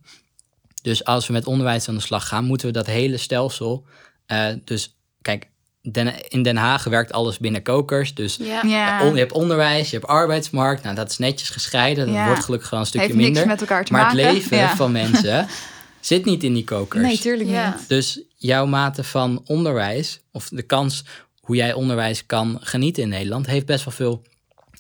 [0.82, 3.86] Dus als we met onderwijs aan de slag gaan, moeten we dat hele stelsel.
[4.26, 5.48] eh, dus kijk,
[5.92, 8.14] Den- in Den Haag werkt alles binnen kokers.
[8.14, 8.62] Dus Ja.
[8.66, 9.04] Ja.
[9.08, 10.84] on- je hebt onderwijs, je hebt arbeidsmarkt.
[10.84, 12.06] Nou, dat is netjes gescheiden.
[12.06, 12.26] Dat Ja.
[12.26, 13.48] wordt gelukkig wel een stukje Heeft niks minder.
[13.52, 14.18] met elkaar te maar maken.
[14.26, 15.48] het leven van mensen
[16.06, 17.04] zit niet in die kokers.
[17.04, 17.76] Nee, tuurlijk Ja.
[17.78, 17.90] niet.
[17.90, 21.04] Dus jouw mate van onderwijs, of de kans
[21.40, 24.22] hoe jij onderwijs kan genieten in Nederland, heeft best wel veel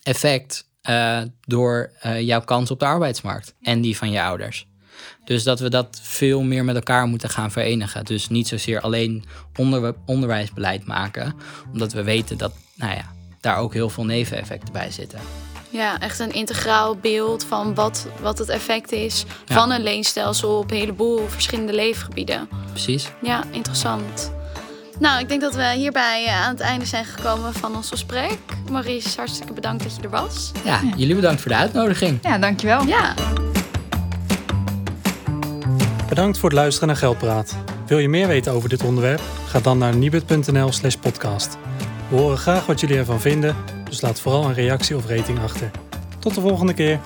[0.04, 4.68] effect eh, door eh, jouw kans op de arbeidsmarkt en die van je ouders.
[5.26, 8.06] Dus dat we dat veel meer met elkaar moeten gaan verenigen.
[8.06, 9.24] Dus niet zozeer alleen
[9.60, 11.34] onder, onderwijsbeleid maken,
[11.74, 15.20] omdat we weten dat nou ja, daar ook heel veel neveneffecten bij zitten.
[15.74, 19.56] Ja, echt een integraal beeld van wat, wat het effect is Ja.
[19.56, 22.50] van een leenstelsel op een heleboel verschillende leefgebieden.
[22.70, 23.08] Precies.
[23.22, 24.32] Ja, interessant.
[25.00, 28.38] Nou, ik denk dat we hierbij eh, aan het einde zijn gekomen van ons gesprek.
[28.72, 30.52] Maurice, hartstikke bedankt dat je er was.
[30.64, 32.20] Ja, jullie bedankt voor de uitnodiging.
[32.22, 32.84] Ja, dankjewel.
[32.86, 33.14] Ja,
[36.10, 37.56] Bedankt voor het luisteren naar Geldpraat.
[37.88, 39.22] Wil je meer weten over dit onderwerp?
[39.48, 41.58] Ga dan naar nibud.nl slash podcast.
[42.10, 43.56] We horen graag wat jullie ervan vinden,
[43.94, 45.72] dus laat vooral een reactie of rating achter.
[46.20, 47.00] Tot de volgende keer.